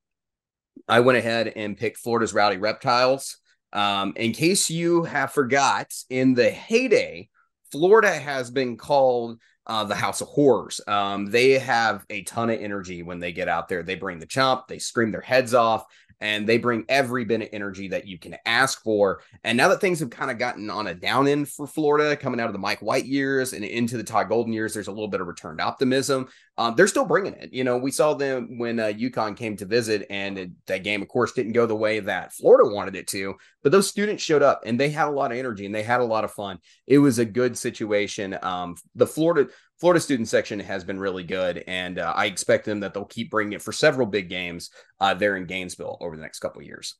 [0.87, 3.37] I went ahead and picked Florida's Rowdy Reptiles.
[3.73, 7.29] Um, in case you have forgot, in the heyday,
[7.71, 10.81] Florida has been called uh, the House of Horrors.
[10.87, 13.83] Um, they have a ton of energy when they get out there.
[13.83, 15.85] They bring the chomp, they scream their heads off,
[16.21, 19.21] and they bring every bit of energy that you can ask for.
[19.43, 22.39] And now that things have kind of gotten on a down end for Florida, coming
[22.39, 25.07] out of the Mike White years and into the Todd Golden years, there's a little
[25.07, 26.27] bit of returned optimism.
[26.57, 27.51] Um, they're still bringing it.
[27.51, 31.01] You know, we saw them when uh, UConn came to visit, and it, that game,
[31.01, 33.35] of course, didn't go the way that Florida wanted it to.
[33.63, 36.01] But those students showed up, and they had a lot of energy, and they had
[36.01, 36.59] a lot of fun.
[36.85, 38.37] It was a good situation.
[38.43, 39.49] Um, the Florida
[39.81, 43.31] Florida student section has been really good, and uh, I expect them that they'll keep
[43.31, 44.69] bringing it for several big games
[44.99, 46.97] uh, there in Gainesville over the next couple years.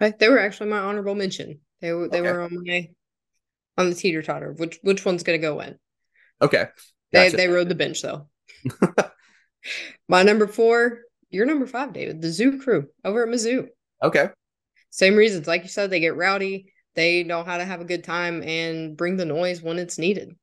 [0.00, 1.60] They were actually my honorable mention.
[1.82, 2.32] They were they okay.
[2.32, 2.88] were on my
[3.76, 4.54] on the teeter totter.
[4.56, 5.78] Which which one's going to go in?
[6.40, 6.68] Okay,
[7.12, 7.36] gotcha.
[7.36, 8.26] they they rode the bench though.
[10.08, 13.68] my number four, your number five, David, the Zoo Crew over at Mizzou.
[14.02, 14.30] Okay,
[14.88, 16.72] same reasons, like you said, they get rowdy.
[16.94, 20.34] They know how to have a good time and bring the noise when it's needed.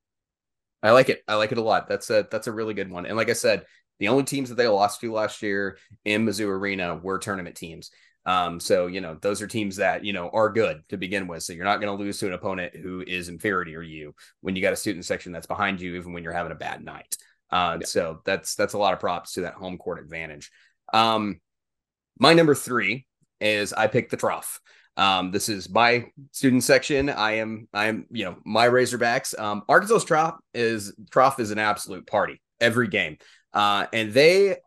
[0.82, 1.24] I like it.
[1.28, 1.88] I like it a lot.
[1.88, 3.06] That's a that's a really good one.
[3.06, 3.66] And like I said,
[4.00, 7.92] the only teams that they lost to last year in Mizzou Arena were tournament teams.
[8.26, 11.44] Um, so you know those are teams that you know are good to begin with.
[11.44, 14.56] So you're not going to lose to an opponent who is inferior to you when
[14.56, 17.18] you got a student section that's behind you, even when you're having a bad night.
[17.52, 17.88] Uh, yeah.
[17.88, 20.52] So that's that's a lot of props to that home court advantage.
[20.94, 21.40] Um,
[22.20, 23.06] my number three
[23.42, 24.60] is I picked the trough.
[25.00, 27.10] Um, this is my student section.
[27.10, 29.40] I am, I am, you know, my Razorbacks.
[29.40, 33.18] Um, Arkansas's trough is trough is an absolute party every game,
[33.54, 34.58] uh, and they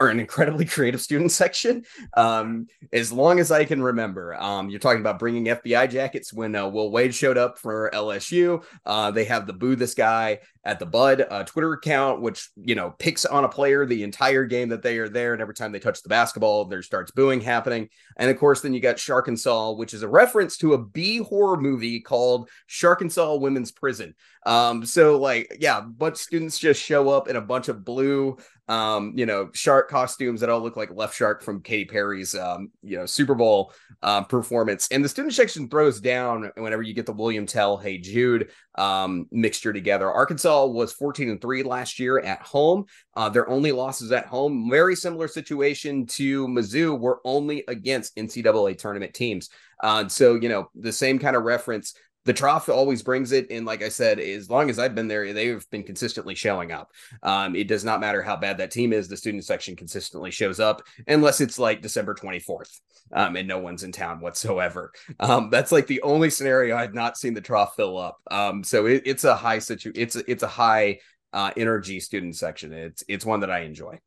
[0.00, 1.84] are an incredibly creative student section.
[2.16, 6.56] Um, as long as I can remember, um, you're talking about bringing FBI jackets when
[6.56, 8.64] uh, Will Wade showed up for LSU.
[8.84, 12.74] Uh, they have the boo this guy at the Bud uh, Twitter account, which you
[12.74, 15.72] know picks on a player the entire game that they are there, and every time
[15.72, 17.88] they touch the basketball, there starts booing happening.
[18.16, 21.58] And of course, then you got Sharkansas, which is a reference to a B horror
[21.58, 24.14] movie called Sharkansas Women's Prison.
[24.46, 28.38] Um, so like, yeah, bunch students just show up in a bunch of blue,
[28.70, 32.70] um, you know, shark costumes that all look like Left Shark from Katy Perry's, um,
[32.84, 34.86] you know, Super Bowl uh, performance.
[34.92, 39.26] And the student section throws down whenever you get the William Tell, Hey Jude um,
[39.32, 40.08] mixture together.
[40.08, 42.84] Arkansas was 14 and 3 last year at home.
[43.16, 48.78] Uh, their only losses at home, very similar situation to Mizzou, were only against NCAA
[48.78, 49.50] tournament teams.
[49.82, 51.94] Uh, so, you know, the same kind of reference
[52.24, 55.32] the trough always brings it and like i said as long as i've been there
[55.32, 56.90] they've been consistently showing up.
[57.22, 60.60] Um, it does not matter how bad that team is the student section consistently shows
[60.60, 62.80] up unless it's like december 24th
[63.12, 64.92] um, and no one's in town whatsoever.
[65.18, 68.18] Um, that's like the only scenario i've not seen the trough fill up.
[68.30, 71.00] Um, so it, it's a high situ it's a, it's a high
[71.32, 72.72] uh, energy student section.
[72.72, 73.98] It's it's one that i enjoy.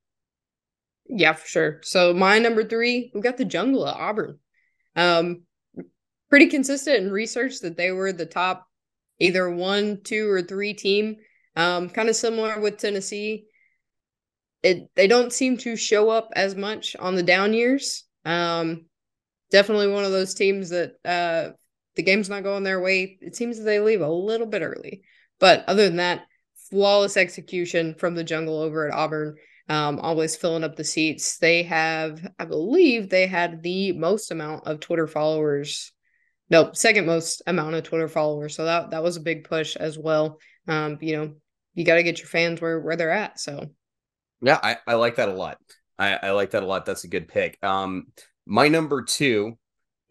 [1.07, 1.79] Yeah for sure.
[1.83, 4.39] So my number three we got the jungle at auburn.
[4.95, 5.43] Um
[6.33, 8.67] pretty consistent in research that they were the top
[9.19, 11.15] either one, two, or three team.
[11.55, 13.45] Um, kind of similar with Tennessee.
[14.63, 18.05] It they don't seem to show up as much on the down years.
[18.25, 18.87] Um,
[19.51, 21.51] definitely one of those teams that uh,
[21.95, 23.19] the game's not going their way.
[23.21, 25.03] It seems that they leave a little bit early.
[25.39, 26.25] But other than that,
[26.71, 29.35] flawless execution from the jungle over at Auburn.
[29.69, 31.37] Um, always filling up the seats.
[31.37, 35.92] They have, I believe, they had the most amount of Twitter followers
[36.53, 38.55] no, second most amount of Twitter followers.
[38.55, 40.37] So that that was a big push as well.
[40.67, 41.33] Um, you know,
[41.73, 43.39] you got to get your fans where where they're at.
[43.39, 43.71] So
[44.39, 45.57] yeah, I, I like that a lot.
[45.97, 46.85] I, I like that a lot.
[46.85, 47.57] That's a good pick.
[47.63, 48.05] Um,
[48.45, 49.57] my number two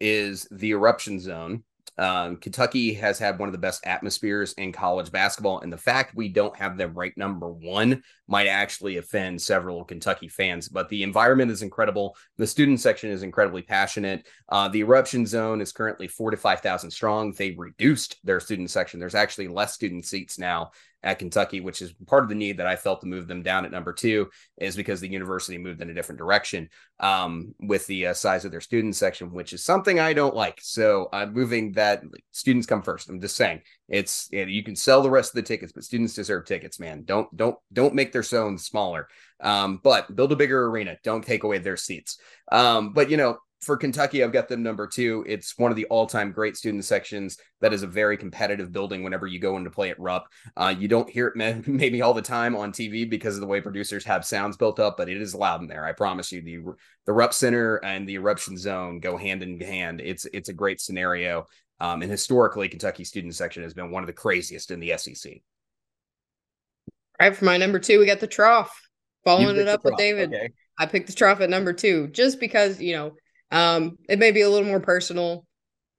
[0.01, 1.63] is the eruption zone.
[1.97, 6.15] Um, Kentucky has had one of the best atmospheres in college basketball, and the fact
[6.15, 10.69] we don't have them ranked number one might actually offend several Kentucky fans.
[10.69, 12.15] But the environment is incredible.
[12.37, 14.27] The student section is incredibly passionate.
[14.49, 17.31] Uh, the eruption zone is currently four to five thousand strong.
[17.33, 18.99] They reduced their student section.
[18.99, 20.71] There's actually less student seats now
[21.03, 23.65] at Kentucky, which is part of the need that I felt to move them down
[23.65, 28.07] at number two, is because the university moved in a different direction um, with the
[28.07, 30.59] uh, size of their student section, which is something I don't like.
[30.61, 33.09] So I'm moving that students come first.
[33.09, 36.45] I'm just saying it's you can sell the rest of the tickets, but students deserve
[36.45, 37.03] tickets, man.
[37.03, 39.07] Don't don't don't make their zones smaller.
[39.41, 40.97] Um, but build a bigger arena.
[41.03, 42.17] Don't take away their seats.
[42.51, 45.23] Um, but you know, for Kentucky, I've got them number two.
[45.27, 47.37] It's one of the all-time great student sections.
[47.61, 49.03] That is a very competitive building.
[49.03, 52.13] Whenever you go in to play at Rupp, uh, you don't hear it maybe all
[52.13, 55.21] the time on TV because of the way producers have sounds built up, but it
[55.21, 55.85] is loud in there.
[55.85, 56.41] I promise you.
[56.41, 56.59] The
[57.05, 60.01] the Rupp Center and the Eruption Zone go hand in hand.
[60.01, 61.45] It's it's a great scenario.
[61.79, 65.33] Um, and historically, Kentucky student section has been one of the craziest in the SEC.
[67.19, 68.79] All right, for my number two, we got the trough.
[69.25, 70.33] Following it up with David.
[70.33, 70.49] Okay.
[70.77, 73.13] I picked the trough at number two just because, you know,
[73.53, 75.45] um, it may be a little more personal.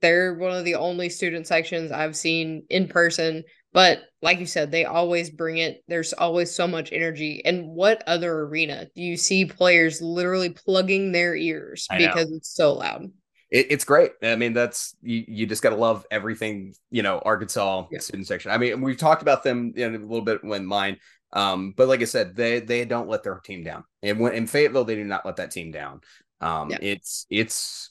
[0.02, 4.70] They're one of the only student sections I've seen in person, but like you said,
[4.70, 5.82] they always bring it.
[5.88, 7.40] There's always so much energy.
[7.44, 12.74] And what other arena do you see players literally plugging their ears because it's so
[12.74, 13.04] loud?
[13.50, 14.12] It, it's great.
[14.22, 18.00] I mean, that's you, you just got to love everything, you know, Arkansas yeah.
[18.00, 18.50] student section.
[18.50, 20.98] I mean, we've talked about them you know, a little bit when mine,
[21.34, 23.84] um, but like I said, they they don't let their team down.
[24.02, 26.00] And when in Fayetteville, they do not let that team down.
[26.44, 26.78] Um, yeah.
[26.82, 27.90] It's it's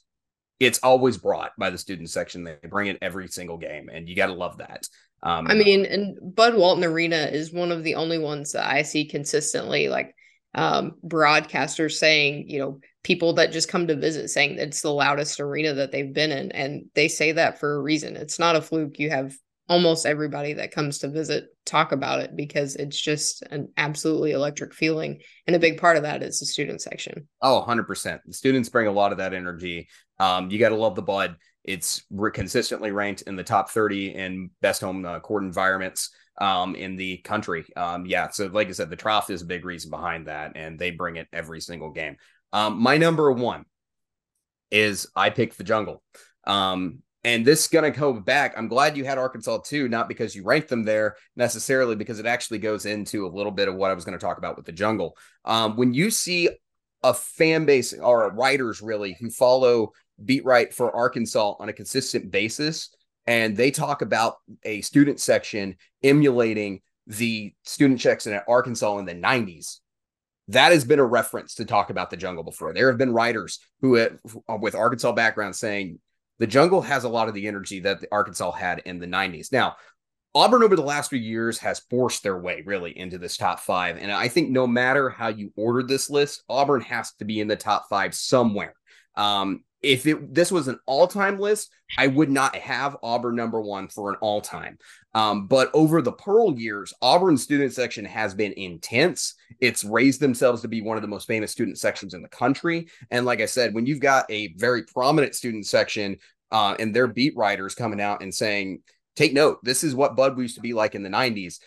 [0.60, 2.44] it's always brought by the student section.
[2.44, 4.88] They bring it every single game, and you got to love that.
[5.24, 8.84] Um, I mean, and Bud Walton Arena is one of the only ones that I
[8.84, 10.16] see consistently, like
[10.54, 15.40] um, broadcasters saying, you know, people that just come to visit saying it's the loudest
[15.40, 18.16] arena that they've been in, and they say that for a reason.
[18.16, 19.00] It's not a fluke.
[19.00, 19.36] You have
[19.70, 24.74] almost everybody that comes to visit talk about it because it's just an absolutely electric
[24.74, 25.22] feeling.
[25.48, 27.28] And a big part of that is the student section.
[27.42, 29.88] Oh 100% the students bring a lot of that energy.
[30.20, 31.38] Um, you got to love the bud.
[31.64, 36.10] It's re- consistently ranked in the top 30 in best home uh, court environments
[36.42, 37.64] um, in the country.
[37.78, 40.78] Um, yeah so like i said the trough is a big reason behind that and
[40.78, 42.18] they bring it every single game.
[42.52, 43.64] Um, my number one
[44.72, 46.04] is i picked the jungle.
[46.46, 48.54] Um, and this is going to go back.
[48.58, 52.26] I'm glad you had Arkansas too, not because you ranked them there necessarily, because it
[52.26, 54.66] actually goes into a little bit of what I was going to talk about with
[54.66, 55.18] the jungle.
[55.46, 56.50] Um, when you see
[57.02, 59.92] a fan base or writers really who follow
[60.24, 62.96] beat right for Arkansas on a consistent basis,
[63.26, 69.16] and they talk about a student section emulating the student section at Arkansas in the
[69.16, 69.80] 90s.
[70.50, 72.74] That has been a reference to talk about the jungle before.
[72.74, 74.18] There have been writers who, have,
[74.60, 76.00] with Arkansas background, saying
[76.40, 79.52] the jungle has a lot of the energy that the Arkansas had in the 90s.
[79.52, 79.76] Now,
[80.36, 83.98] Auburn over the last few years has forced their way really into this top five.
[83.98, 87.48] And I think no matter how you ordered this list, Auburn has to be in
[87.48, 88.74] the top five somewhere.
[89.16, 93.90] Um, if it this was an all-time list, I would not have Auburn number one
[93.90, 94.78] for an all-time.
[95.14, 99.36] Um, but over the Pearl years, Auburn student section has been intense.
[99.60, 102.88] It's raised themselves to be one of the most famous student sections in the country.
[103.12, 106.18] And like I said, when you've got a very prominent student section
[106.52, 108.82] uh, and their beat writers coming out and saying,
[109.16, 111.60] "Take note, this is what Bud used to be like in the '90s."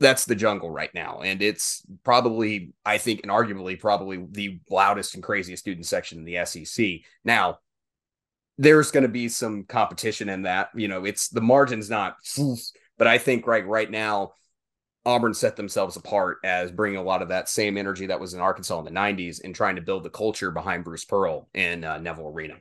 [0.00, 1.20] That's the jungle right now.
[1.20, 6.24] And it's probably, I think, and arguably probably the loudest and craziest student section in
[6.24, 7.00] the SEC.
[7.24, 7.58] Now,
[8.56, 10.70] there's going to be some competition in that.
[10.74, 12.16] You know, it's the margin's not,
[12.98, 14.32] but I think right right now,
[15.06, 18.40] Auburn set themselves apart as bringing a lot of that same energy that was in
[18.40, 21.98] Arkansas in the 90s and trying to build the culture behind Bruce Pearl in uh,
[21.98, 22.54] Neville Arena.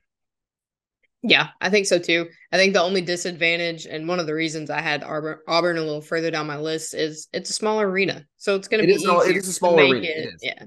[1.22, 2.30] Yeah, I think so too.
[2.52, 5.82] I think the only disadvantage and one of the reasons I had Auburn, Auburn a
[5.82, 8.94] little further down my list is it's a smaller arena, so it's going to be
[8.94, 10.08] is, it is a smaller arena.
[10.08, 10.64] It, it yeah,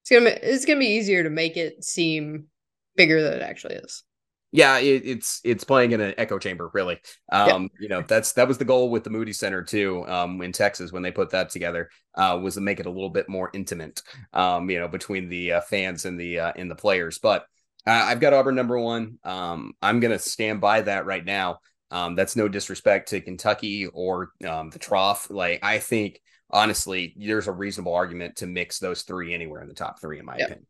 [0.00, 2.46] it's gonna it's gonna be easier to make it seem
[2.96, 4.02] bigger than it actually is.
[4.52, 6.98] Yeah, it, it's it's playing in an echo chamber, really.
[7.30, 7.68] Um, yeah.
[7.80, 10.92] you know, that's that was the goal with the Moody Center too, um, in Texas
[10.92, 14.02] when they put that together, uh, was to make it a little bit more intimate,
[14.32, 17.18] um, you know, between the uh, fans and the uh, and the players.
[17.18, 17.46] But
[17.86, 19.18] uh, I've got Auburn number one.
[19.24, 21.60] Um, I'm going to stand by that right now.
[21.90, 25.28] Um, that's no disrespect to Kentucky or um, the trough.
[25.28, 26.20] Like, I think,
[26.50, 30.24] honestly, there's a reasonable argument to mix those three anywhere in the top three, in
[30.24, 30.48] my yep.
[30.48, 30.66] opinion.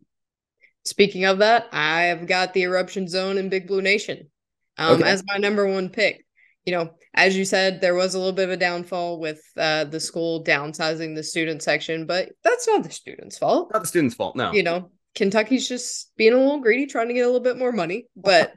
[0.87, 4.31] Speaking of that, I've got the eruption zone in Big Blue Nation
[4.79, 5.11] um, okay.
[5.11, 6.25] as my number one pick.
[6.65, 9.85] you know, as you said, there was a little bit of a downfall with uh,
[9.85, 13.71] the school downsizing the student section, but that's not the student's fault.
[13.73, 14.53] Not the student's fault, no.
[14.53, 17.73] You know, Kentucky's just being a little greedy, trying to get a little bit more
[17.73, 18.07] money.
[18.17, 18.53] But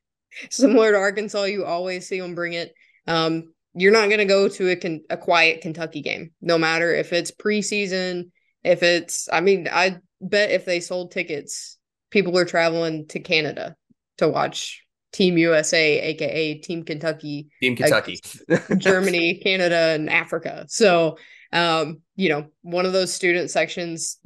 [0.50, 2.72] similar to Arkansas, you always see them bring it.
[3.06, 7.12] Um, you're not going to go to a, a quiet Kentucky game, no matter if
[7.12, 8.30] it's preseason,
[8.64, 11.76] if it's, I mean, I bet if they sold tickets,
[12.10, 13.76] people are traveling to Canada
[14.18, 14.82] to watch
[15.12, 18.20] Team USA, aka Team Kentucky, Team Kentucky,
[18.78, 20.66] Germany, Canada, and Africa.
[20.68, 21.18] So,
[21.52, 24.18] um, you know, one of those student sections,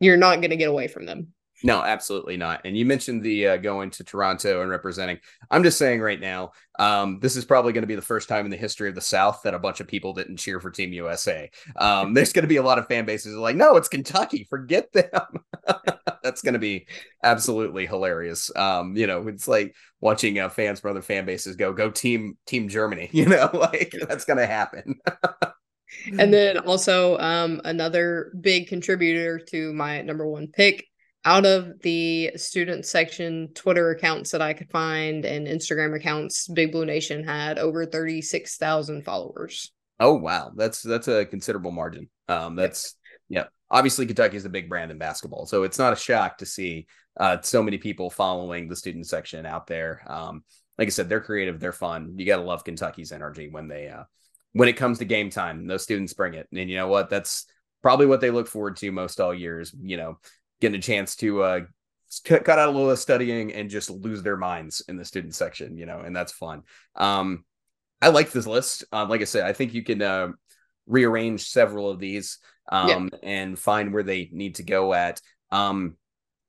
[0.00, 1.32] you're not going to get away from them.
[1.64, 2.60] No, absolutely not.
[2.64, 5.18] And you mentioned the uh, going to Toronto and representing.
[5.50, 8.44] I'm just saying right now, um, this is probably going to be the first time
[8.44, 10.92] in the history of the South that a bunch of people didn't cheer for Team
[10.92, 11.50] USA.
[11.76, 14.92] Um, there's going to be a lot of fan bases like, no, it's Kentucky, forget
[14.92, 15.10] them.
[16.22, 16.86] That's going to be
[17.24, 18.54] absolutely hilarious.
[18.54, 22.36] Um, you know, it's like watching uh, fans from other fan bases go, go Team
[22.46, 23.10] Team Germany.
[23.18, 25.00] You know, like that's going to happen.
[26.18, 30.84] and then also um, another big contributor to my number one pick
[31.24, 36.72] out of the student section Twitter accounts that I could find and Instagram accounts, Big
[36.72, 39.72] Blue Nation had over 36,000 followers.
[40.00, 42.08] Oh wow, that's that's a considerable margin.
[42.28, 42.94] Um that's
[43.28, 43.46] yeah.
[43.70, 46.86] Obviously Kentucky is a big brand in basketball, so it's not a shock to see
[47.18, 50.02] uh so many people following the student section out there.
[50.06, 50.44] Um
[50.78, 52.14] like I said, they're creative, they're fun.
[52.16, 54.04] You got to love Kentucky's energy when they uh
[54.52, 55.66] when it comes to game time.
[55.66, 56.48] Those students bring it.
[56.50, 57.10] And you know what?
[57.10, 57.46] That's
[57.82, 60.18] probably what they look forward to most all years, you know,
[60.60, 61.60] getting a chance to uh,
[62.24, 65.76] cut out a little of studying and just lose their minds in the student section,
[65.76, 66.62] you know, and that's fun.
[66.96, 67.44] Um,
[68.00, 68.84] I like this list.
[68.92, 70.28] Um, like I said, I think you can uh,
[70.86, 72.38] rearrange several of these
[72.70, 73.18] um, yeah.
[73.22, 75.20] and find where they need to go at.
[75.50, 75.96] Um,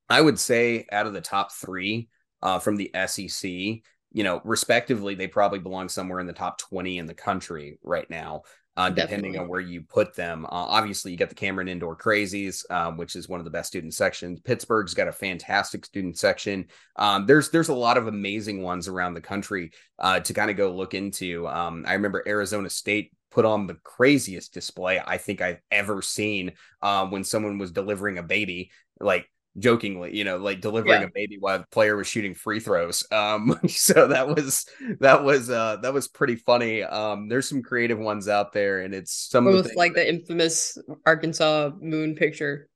[0.10, 2.10] I would say out of the top three
[2.42, 3.82] uh, from the SEC,
[4.12, 8.10] you know, respectively, they probably belong somewhere in the top 20 in the country right
[8.10, 8.44] now
[8.80, 10.46] uh, depending on where you put them.
[10.46, 13.68] Uh, obviously, you got the Cameron Indoor Crazies, um, which is one of the best
[13.68, 14.40] student sections.
[14.40, 16.66] Pittsburgh's got a fantastic student section.
[16.96, 20.56] Um, there's there's a lot of amazing ones around the country uh, to kind of
[20.56, 21.46] go look into.
[21.46, 26.54] Um, I remember Arizona State put on the craziest display I think I've ever seen
[26.82, 28.72] um, when someone was delivering a baby.
[29.02, 29.30] Like
[29.60, 31.08] jokingly, you know, like delivering yeah.
[31.08, 33.06] a baby while the player was shooting free throws.
[33.12, 34.66] Um, so that was
[35.00, 36.84] that was uh that was pretty funny.
[36.84, 40.06] Um, there's some creative ones out there, and it's some of the like that...
[40.06, 42.70] the infamous Arkansas moon picture.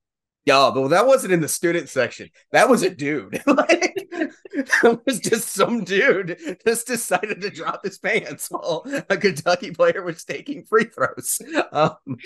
[0.46, 2.30] Yeah, but that wasn't in the student section.
[2.52, 3.42] That was a dude.
[3.48, 9.72] like that was just some dude just decided to drop his pants while a Kentucky
[9.72, 11.42] player was taking free throws.
[11.72, 12.18] Um,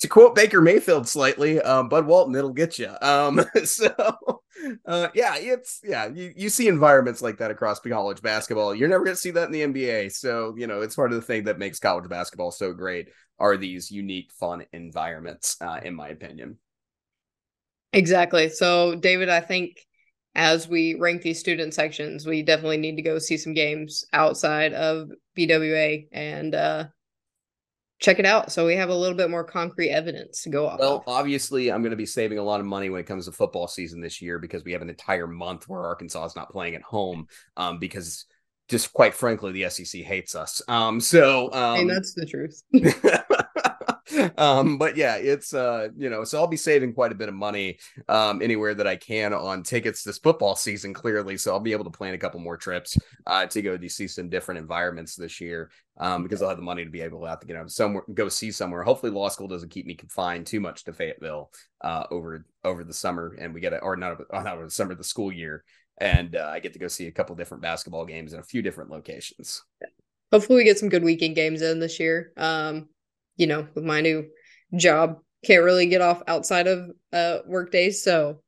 [0.00, 2.90] to quote Baker Mayfield slightly, um, Bud Walton, it'll get you.
[3.00, 3.88] Um, so,
[4.84, 8.74] uh, yeah, it's yeah, you, you see environments like that across college basketball.
[8.74, 10.12] You're never going to see that in the NBA.
[10.12, 13.56] So, you know, it's part of the thing that makes college basketball so great are
[13.56, 16.58] these unique, fun environments, uh, in my opinion.
[17.92, 18.48] Exactly.
[18.48, 19.78] So, David, I think
[20.34, 24.74] as we rank these student sections, we definitely need to go see some games outside
[24.74, 26.84] of BWA and uh,
[27.98, 30.78] check it out so we have a little bit more concrete evidence to go off
[30.78, 33.32] well obviously i'm going to be saving a lot of money when it comes to
[33.32, 36.74] football season this year because we have an entire month where arkansas is not playing
[36.74, 37.26] at home
[37.56, 38.26] um, because
[38.68, 40.60] just quite frankly the sec hates us.
[40.68, 42.62] Um, so um, and that's the truth
[44.38, 47.34] um, but yeah, it's uh, you know, so I'll be saving quite a bit of
[47.34, 51.36] money um anywhere that I can on tickets this football season, clearly.
[51.36, 52.96] So I'll be able to plan a couple more trips
[53.26, 55.70] uh to go to see some different environments this year.
[55.98, 58.04] Um, because I'll have the money to be able to have to get out somewhere
[58.12, 58.82] go see somewhere.
[58.82, 61.50] Hopefully law school doesn't keep me confined too much to Fayetteville
[61.82, 64.94] uh over over the summer and we get it or not, not over the summer,
[64.94, 65.64] the school year.
[65.98, 68.60] And uh, I get to go see a couple different basketball games in a few
[68.60, 69.62] different locations.
[70.30, 72.32] Hopefully we get some good weekend games in this year.
[72.36, 72.88] Um
[73.36, 74.26] you know, with my new
[74.76, 78.02] job, can't really get off outside of uh work days.
[78.02, 78.40] So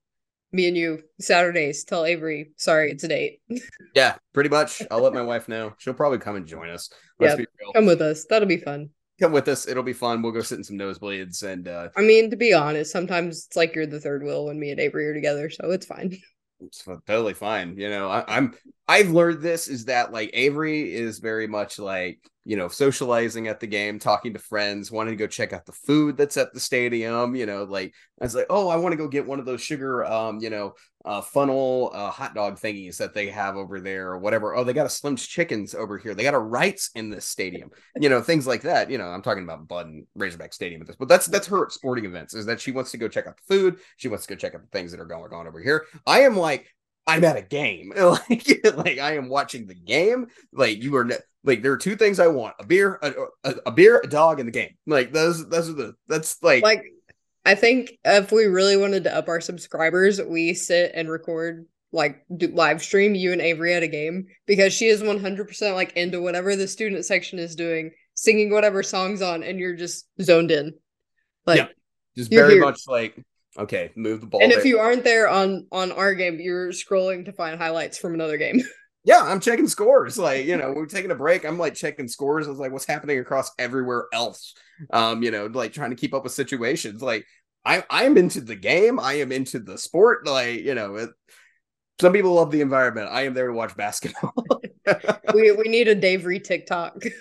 [0.53, 3.41] me and you Saturdays tell Avery, sorry, it's a date.
[3.95, 4.83] yeah, pretty much.
[4.91, 5.75] I'll let my wife know.
[5.79, 6.91] She'll probably come and join us.
[7.19, 8.25] Let's yeah, come with us.
[8.29, 8.91] That'll be fun.
[9.21, 9.67] Come with us.
[9.67, 10.23] It'll be fun.
[10.23, 13.57] We'll go sit in some nosebleeds and uh I mean, to be honest, sometimes it's
[13.57, 16.19] like you're the third wheel when me and Avery are together, so it's fine.
[16.61, 17.77] It's totally fine.
[17.77, 18.55] You know, I, I'm
[18.89, 23.61] I've learned this is that like Avery is very much like you know, socializing at
[23.61, 26.61] the game, talking to friends, wanting to go check out the food that's at the
[26.61, 27.37] stadium.
[27.37, 29.61] You know, like I was like, oh, I want to go get one of those
[29.61, 30.73] sugar, um, you know,
[31.09, 34.55] uh, funnel uh, hot dog thingies that they have over there or whatever.
[34.55, 36.15] Oh, they got a Slim's Chickens over here.
[36.15, 37.71] They got a Wrights in this stadium.
[37.99, 38.91] You know, things like that.
[38.91, 41.65] You know, I'm talking about Bud and Razorback Stadium at this, but that's that's her
[41.65, 42.35] at sporting events.
[42.35, 43.79] Is that she wants to go check out the food.
[43.97, 45.87] She wants to go check out the things that are going on over here.
[46.07, 46.69] I am like
[47.07, 47.93] I'm at a game.
[47.97, 50.27] like, like I am watching the game.
[50.53, 51.09] Like you are
[51.43, 53.13] like there are two things I want: a beer, a,
[53.45, 54.77] a, a beer, a dog, in the game.
[54.87, 55.95] Like those, those are the.
[56.07, 56.85] That's like like.
[57.49, 62.23] I think if we really wanted to up our subscribers, we sit and record like
[62.37, 66.21] do live stream you and Avery at a game because she is 100% like into
[66.21, 70.75] whatever the student section is doing, singing whatever songs on, and you're just zoned in.
[71.47, 71.69] Like, yeah,
[72.19, 72.61] just very here.
[72.61, 73.19] much like
[73.57, 74.43] okay, move the ball.
[74.43, 74.59] And there.
[74.59, 78.37] if you aren't there on on our game, you're scrolling to find highlights from another
[78.37, 78.61] game.
[79.09, 80.19] yeah, I'm checking scores.
[80.19, 81.47] Like, you know, we're taking a break.
[81.47, 82.47] I'm like checking scores.
[82.47, 84.53] I was like, what's happening across everywhere else?
[84.93, 87.01] Um, you know, like trying to keep up with situations.
[87.01, 87.25] Like,
[87.65, 88.99] I I'm into the game.
[88.99, 90.27] I am into the sport.
[90.27, 91.11] Like, you know, it,
[92.01, 93.09] some people love the environment.
[93.11, 94.33] I am there to watch basketball.
[95.35, 97.03] we we need a Dave Re TikTok.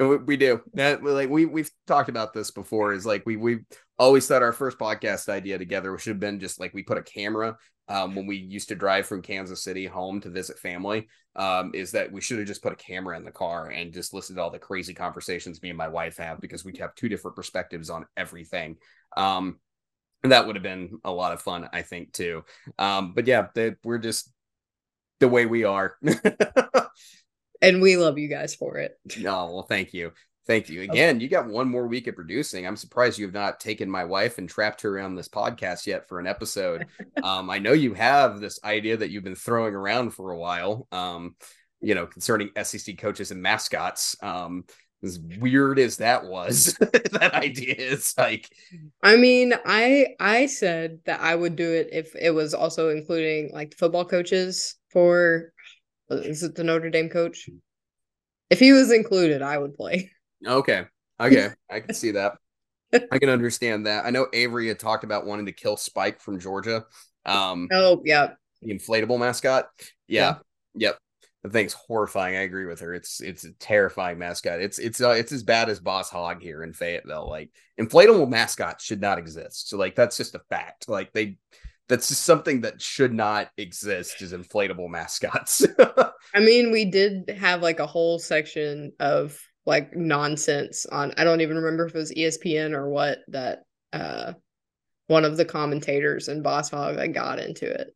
[0.00, 1.04] We do that.
[1.04, 2.94] Like we we've talked about this before.
[2.94, 3.58] Is like we we
[3.98, 7.02] always thought our first podcast idea together should have been just like we put a
[7.02, 7.54] camera
[7.86, 11.06] um, when we used to drive from Kansas City home to visit family.
[11.36, 14.14] Um, is that we should have just put a camera in the car and just
[14.14, 17.10] listened to all the crazy conversations me and my wife have because we have two
[17.10, 18.76] different perspectives on everything.
[19.18, 19.60] Um,
[20.22, 22.44] that would have been a lot of fun, I think, too.
[22.78, 24.32] Um, but yeah, they, we're just
[25.20, 25.96] the way we are.
[27.62, 28.98] and we love you guys for it.
[29.18, 30.12] No, well, thank you.
[30.48, 30.80] Thank you.
[30.80, 32.66] Again, you got one more week of producing.
[32.66, 36.08] I'm surprised you have not taken my wife and trapped her on this podcast yet
[36.08, 36.86] for an episode.
[37.22, 40.88] um, I know you have this idea that you've been throwing around for a while,
[40.90, 41.36] um,
[41.82, 44.16] you know, concerning SEC coaches and mascots.
[44.22, 44.64] Um,
[45.02, 46.74] as weird as that was
[47.12, 48.48] that idea is like
[49.02, 53.50] i mean i i said that i would do it if it was also including
[53.52, 55.52] like the football coaches for
[56.10, 57.50] is it the notre dame coach?
[58.50, 60.10] If he was included i would play.
[60.44, 60.84] Okay
[61.20, 62.34] okay i can see that.
[63.12, 64.06] I can understand that.
[64.06, 66.86] I know avery had talked about wanting to kill spike from georgia
[67.26, 68.30] um oh yeah.
[68.62, 69.68] the inflatable mascot.
[70.08, 70.36] Yeah,
[70.74, 70.88] yeah.
[70.88, 70.98] yep
[71.42, 72.36] the thing's horrifying.
[72.36, 72.94] I agree with her.
[72.94, 74.60] It's it's a terrifying mascot.
[74.60, 77.28] It's it's uh, it's as bad as Boss Hog here in Fayetteville.
[77.28, 79.68] Like inflatable mascots should not exist.
[79.68, 80.88] So like that's just a fact.
[80.88, 81.38] Like they
[81.88, 85.64] that's just something that should not exist is inflatable mascots.
[86.34, 91.40] I mean, we did have like a whole section of like nonsense on I don't
[91.40, 94.32] even remember if it was ESPN or what that uh
[95.06, 97.94] one of the commentators and Boss Hog that got into it.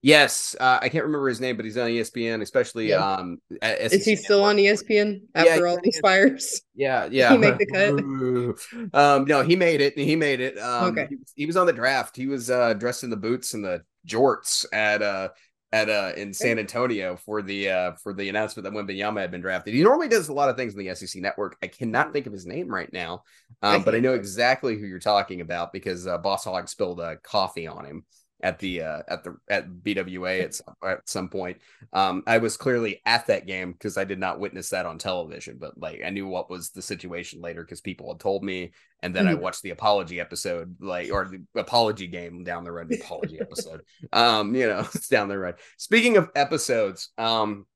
[0.00, 2.90] Yes, uh, I can't remember his name, but he's on ESPN, especially.
[2.90, 3.04] Yeah.
[3.04, 6.62] Um, is he still on ESPN after yeah, all these fires?
[6.76, 7.32] Yeah, yeah.
[7.32, 8.94] he make the cut?
[8.94, 9.98] um, no, he made it.
[9.98, 10.56] He made it.
[10.58, 11.08] Um, okay.
[11.10, 12.16] He, he, was on the draft.
[12.16, 15.28] He was uh, dressed in the boots and the jorts at uh
[15.72, 19.40] at uh in San Antonio for the uh for the announcement that Wembanyama had been
[19.40, 19.74] drafted.
[19.74, 21.56] He normally does a lot of things in the SEC network.
[21.62, 23.24] I cannot think of his name right now,
[23.62, 27.16] um, but I know exactly who you're talking about because uh, Boss Hog spilled uh,
[27.22, 28.04] coffee on him
[28.40, 31.58] at the uh, at the at BWA at some, at some point.
[31.92, 35.56] Um, I was clearly at that game because I did not witness that on television,
[35.58, 38.72] but like I knew what was the situation later because people had told me,
[39.02, 39.38] and then mm-hmm.
[39.38, 42.88] I watched the apology episode, like or the apology game down the road.
[42.88, 43.82] The apology episode,
[44.12, 45.56] um, you know, it's down the road.
[45.76, 47.66] Speaking of episodes, um.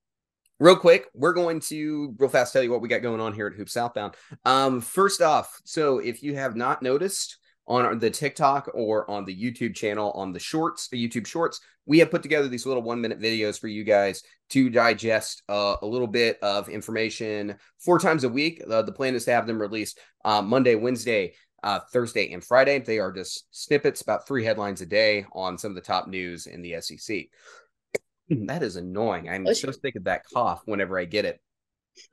[0.61, 3.49] Real quick, we're going to real fast tell you what we got going on here
[3.49, 4.15] at Hoop Southbound.
[4.45, 9.37] Um, first off, so if you have not noticed, on the TikTok or on the
[9.37, 13.01] YouTube channel on the shorts, the YouTube shorts, we have put together these little one
[13.01, 18.25] minute videos for you guys to digest uh, a little bit of information four times
[18.25, 18.63] a week.
[18.69, 22.79] Uh, the plan is to have them released uh, Monday, Wednesday, uh, Thursday, and Friday.
[22.79, 26.47] They are just snippets, about three headlines a day on some of the top news
[26.47, 27.27] in the SEC.
[28.29, 29.29] that is annoying.
[29.29, 31.41] I'm so sick of that cough whenever I get it.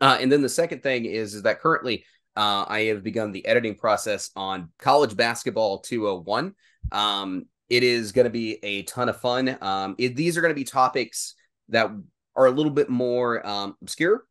[0.01, 2.03] Uh, and then the second thing is, is that currently
[2.36, 6.53] uh, I have begun the editing process on College Basketball 201.
[6.91, 9.57] Um, it is going to be a ton of fun.
[9.61, 11.36] Um, it, these are going to be topics
[11.69, 11.91] that
[12.36, 14.25] are a little bit more um, obscure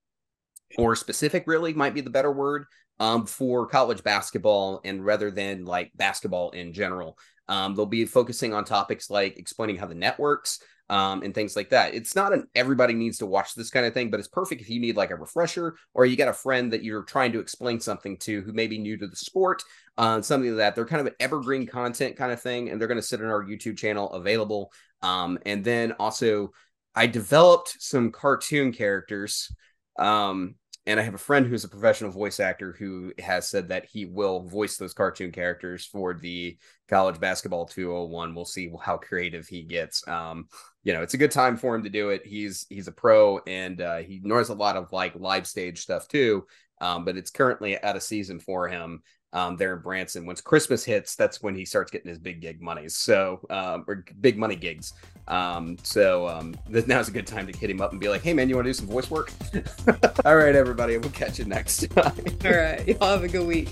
[0.77, 2.67] or specific, really, might be the better word
[3.01, 7.19] um, for college basketball and rather than like basketball in general.
[7.49, 10.61] Um, they'll be focusing on topics like explaining how the net works,
[10.91, 11.95] um, and things like that.
[11.95, 14.71] It's not an everybody needs to watch this kind of thing, but it's perfect if
[14.71, 17.81] you need like a refresher or you got a friend that you're trying to explain
[17.81, 19.63] something to who may be new to the sport,
[19.99, 20.75] uh, something like that.
[20.75, 23.27] They're kind of an evergreen content kind of thing, and they're going to sit on
[23.27, 24.73] our YouTube channel available.
[25.03, 26.53] Um, and then also,
[26.95, 29.55] I developed some cartoon characters.
[29.99, 30.55] Um,
[30.89, 34.07] and I have a friend who's a professional voice actor who has said that he
[34.07, 36.57] will voice those cartoon characters for the
[36.89, 38.35] college basketball 201.
[38.35, 40.07] We'll see how creative he gets.
[40.09, 40.49] Um,
[40.85, 42.25] you know, it's a good time for him to do it.
[42.25, 46.09] He's he's a pro and uh, he knows a lot of like live stage stuff
[46.09, 46.47] too.
[46.81, 49.03] Um, but it's currently out of season for him.
[49.33, 50.27] Um, there in Branson.
[50.27, 52.97] Once Christmas hits, that's when he starts getting his big gig monies.
[52.97, 54.95] So, um, or big money gigs.
[55.27, 56.55] Um, so um,
[56.87, 58.67] now's a good time to hit him up and be like, "Hey, man, you want
[58.67, 59.33] to do some voice work?"
[60.25, 62.13] All right, everybody, we'll catch you next time.
[62.45, 63.69] All right, y'all have a good week.